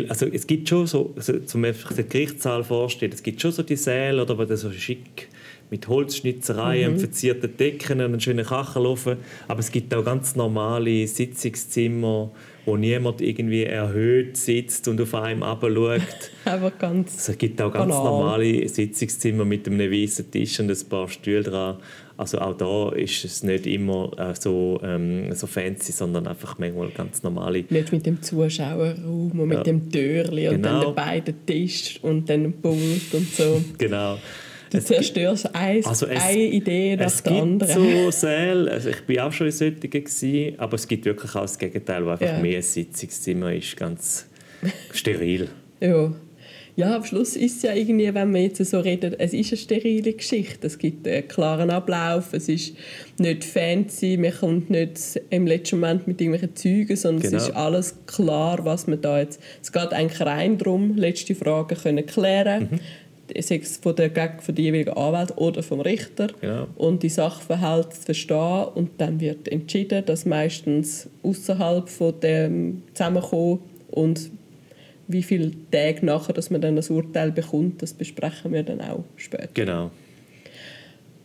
Also 0.10 0.26
es 0.28 0.48
gibt 0.48 0.70
schon 0.70 0.88
so, 0.88 1.14
also 1.16 1.40
zum 1.40 1.62
Beispiel 1.62 1.98
den 1.98 2.10
Gerichtssaal 2.10 2.64
vorstellen, 2.64 3.14
es 3.14 3.24
gibt 3.24 3.42
schon 3.42 3.52
so 3.52 3.64
die 3.64 3.76
Säle, 3.76 4.22
oder 4.22 4.38
wo 4.38 4.46
das 4.46 4.62
so 4.62 4.72
schick 4.72 5.28
mit 5.72 5.88
Holzschnitzereien, 5.88 6.94
mhm. 6.94 7.00
verzierten 7.00 7.56
Decken 7.56 8.00
und 8.00 8.06
einen 8.06 8.20
schönen 8.20 8.46
Kachelofen. 8.46 9.18
Aber 9.48 9.62
es 9.62 9.72
gibt 9.72 9.94
auch 9.96 10.04
ganz 10.04 10.36
normale 10.36 11.08
Sitzungszimmer, 11.08 12.30
wo 12.66 12.78
niemand 12.78 13.22
irgendwie 13.22 13.64
erhöht 13.64 14.36
sitzt 14.36 14.90
und 14.90 15.00
auf 15.00 15.16
einem 15.16 15.44
abschaut. 15.44 16.02
Aber 16.44 16.72
ganz 16.72 17.14
also 17.14 17.32
es 17.32 17.38
gibt 17.38 17.62
auch 17.62 17.72
ganz 17.72 17.90
banal. 17.90 18.04
normale 18.04 18.68
Sitzungszimmer 18.68 19.46
mit 19.46 19.66
einem 19.66 19.90
weißen 19.90 20.30
Tisch 20.30 20.60
und 20.60 20.70
ein 20.70 20.90
paar 20.90 21.08
Stühlen 21.08 21.46
dran. 21.46 21.78
Also 22.18 22.40
auch 22.40 22.56
da 22.56 22.92
ist 22.92 23.26
es 23.26 23.44
nicht 23.44 23.66
immer 23.66 24.12
äh, 24.18 24.34
so, 24.40 24.80
ähm, 24.84 25.34
so 25.34 25.48
fancy, 25.48 25.92
sondern 25.92 26.28
einfach 26.28 26.58
manchmal 26.60 26.90
ganz 26.90 27.24
normale. 27.24 27.64
Nicht 27.70 27.92
mit 27.92 28.06
dem 28.06 28.22
Zuschauerraum 28.22 29.32
und 29.32 29.52
ja. 29.52 29.58
mit 29.58 29.68
dem 29.68 29.90
Türli 29.90 30.50
und 30.50 30.62
dann 30.62 30.80
genau. 30.80 30.92
den 30.92 30.96
beiden 30.96 31.46
Tisch 31.46 32.00
und 32.02 32.30
dann 32.30 32.44
dem 32.44 32.54
Pult 32.54 33.14
und 33.14 33.28
so. 33.28 33.62
genau. 33.78 34.18
Du 34.72 34.78
es 34.78 34.86
zerstörst 34.86 35.54
ein, 35.54 35.86
also 35.86 36.06
es, 36.06 36.24
eine 36.24 36.44
Idee 36.44 36.96
nach 36.96 37.20
der 37.20 37.42
anderen. 37.42 37.70
Es 37.70 37.76
gibt 37.76 38.04
so 38.06 38.12
Säle, 38.12 38.72
also 38.72 38.90
ich 38.90 39.18
war 39.18 39.28
auch 39.28 39.32
schon 39.34 39.48
in 39.48 39.52
solchen, 39.52 39.80
gewesen, 39.82 40.60
aber 40.60 40.76
es 40.76 40.88
gibt 40.88 41.04
wirklich 41.04 41.36
auch 41.36 41.42
das 41.42 41.58
Gegenteil, 41.58 42.06
wo 42.06 42.10
einfach 42.10 42.26
ja. 42.26 42.40
mehr 42.40 42.62
Sitzungszimmer 42.62 43.54
ist, 43.54 43.76
ganz 43.76 44.28
steril. 44.94 45.50
ja. 45.82 46.14
Ja, 46.82 46.96
am 46.96 47.04
Schluss 47.04 47.36
ist 47.36 47.58
es 47.58 47.62
ja 47.62 47.74
irgendwie, 47.74 48.12
wenn 48.12 48.34
wir 48.34 48.42
jetzt 48.42 48.66
so 48.66 48.80
reden, 48.80 49.16
es 49.20 49.34
ist 49.34 49.52
eine 49.52 49.58
sterile 49.58 50.14
Geschichte. 50.14 50.66
Es 50.66 50.80
gibt 50.80 51.08
einen 51.08 51.28
klaren 51.28 51.70
Ablauf, 51.70 52.34
es 52.34 52.50
ist 52.50 52.74
nicht 53.20 53.44
fancy, 53.44 54.18
man 54.18 54.34
kommt 54.34 54.72
nicht 54.72 55.22
im 55.30 55.46
letzten 55.46 55.80
Moment 55.80 56.08
mit 56.08 56.20
irgendwelchen 56.20 56.56
Zeugen, 56.56 56.96
sondern 56.96 57.22
genau. 57.22 57.38
es 57.38 57.44
ist 57.50 57.56
alles 57.56 57.96
klar, 58.08 58.66
was 58.66 58.88
man 58.88 59.00
da 59.00 59.20
jetzt... 59.20 59.40
Es 59.62 59.72
geht 59.72 59.94
eigentlich 59.94 60.22
rein 60.22 60.58
darum, 60.58 60.96
letzte 60.96 61.36
Fragen 61.36 61.78
können 61.78 62.06
klären 62.06 62.70
mhm 62.72 62.80
sei 63.40 63.62
es 63.64 63.78
von 63.78 63.96
der, 63.96 64.12
von 64.40 64.56
der 64.56 64.64
jeweiligen 64.64 64.92
Anwalt 64.92 65.38
oder 65.38 65.64
vom 65.64 65.80
Richter 65.80 66.28
ja. 66.42 66.68
und 66.76 67.04
die 67.04 67.10
Sachverhalte 67.10 67.92
zu 67.92 68.02
verstehen 68.02 68.66
und 68.76 68.90
dann 68.98 69.20
wird 69.20 69.48
entschieden, 69.48 70.06
dass 70.06 70.26
meistens 70.26 71.08
außerhalb 71.24 71.88
von 71.88 72.20
dem 72.20 72.84
Zusammenkommen 72.94 73.60
und 73.92 74.32
wie 75.12 75.24
viele 75.24 75.52
Tage 75.72 76.06
nachher, 76.06 76.34
dass 76.34 76.50
man 76.50 76.62
dann 76.62 76.76
das 76.76 76.90
Urteil 76.90 77.32
bekommt, 77.32 77.82
das 77.82 77.94
besprechen 77.94 78.54
wir 78.54 78.64
dann 78.64 78.82
auch 78.82 79.04
später. 79.16 79.50
Genau. 79.54 79.92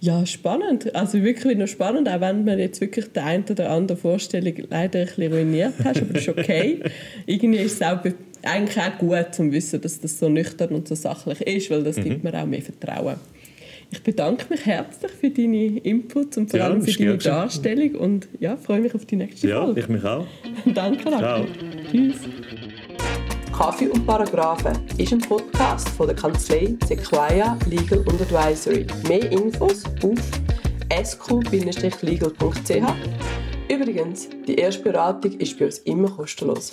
Ja, 0.01 0.25
spannend. 0.27 0.95
Also 0.95 1.23
wirklich 1.23 1.57
noch 1.57 1.67
spannend, 1.67 2.09
auch 2.09 2.21
wenn 2.21 2.45
man 2.45 2.59
jetzt 2.59 2.81
wirklich 2.81 3.07
die 3.13 3.21
eine 3.21 3.45
oder 3.51 3.71
andere 3.71 3.97
Vorstellung 3.97 4.55
leider 4.71 5.01
ein 5.01 5.07
bisschen 5.07 5.33
ruiniert 5.33 5.75
hast, 5.85 6.03
aber 6.03 6.13
das 6.13 6.23
ist 6.23 6.29
okay. 6.29 6.81
Irgendwie 7.27 7.59
ist 7.59 7.81
es 7.81 7.83
auch 7.83 7.99
eigentlich 8.43 8.79
auch 8.79 8.99
gut 8.99 9.35
zu 9.35 9.51
wissen, 9.51 9.81
dass 9.81 10.01
das 10.01 10.19
so 10.19 10.29
nüchtern 10.29 10.71
und 10.71 10.87
so 10.87 10.95
sachlich 10.95 11.41
ist, 11.41 11.71
weil 11.71 11.83
das 11.83 11.97
mhm. 11.97 12.05
gibt 12.05 12.25
mir 12.25 12.35
auch 12.35 12.47
mehr 12.47 12.63
Vertrauen. 12.63 13.17
Ich 13.91 14.03
bedanke 14.03 14.47
mich 14.51 14.67
herzlich 14.67 15.13
für 15.13 15.31
deine 15.31 15.79
Inputs 15.79 16.37
und 16.37 16.51
vor 16.51 16.61
allem 16.61 16.83
für 16.83 16.93
deine 16.93 17.19
Darstellung 17.19 17.95
und 17.95 18.29
ja, 18.41 18.57
freue 18.57 18.81
mich 18.81 18.95
auf 18.95 19.07
die 19.07 19.17
nächste 19.17 19.49
ja, 19.49 19.65
Folge. 19.65 19.81
Ja, 19.81 19.87
ich 19.87 19.93
mich 19.93 20.05
auch. 20.05 20.27
Danke, 20.75 21.09
Ciao. 21.09 21.47
Tschüss. 21.91 22.17
Kaffee 23.57 23.89
und 23.89 24.07
Paragraphen 24.07 24.77
ist 24.99 25.15
ein 25.15 25.19
Podcast 25.21 25.89
von 25.89 26.09
der 26.09 26.15
Kanzlei 26.15 26.77
Sequoia 26.85 27.57
Legal 27.65 28.01
und 28.01 28.21
Advisory. 28.21 28.87
Mehr 29.09 29.33
Infos 29.33 29.83
auf 30.03 30.21
sq-legal.ch. 31.03 32.85
Übrigens, 33.73 34.29
die 34.47 34.57
erste 34.57 34.83
Beratung 34.83 35.33
ist 35.39 35.59
bei 35.59 35.65
uns 35.65 35.79
immer 35.79 36.11
kostenlos. 36.11 36.73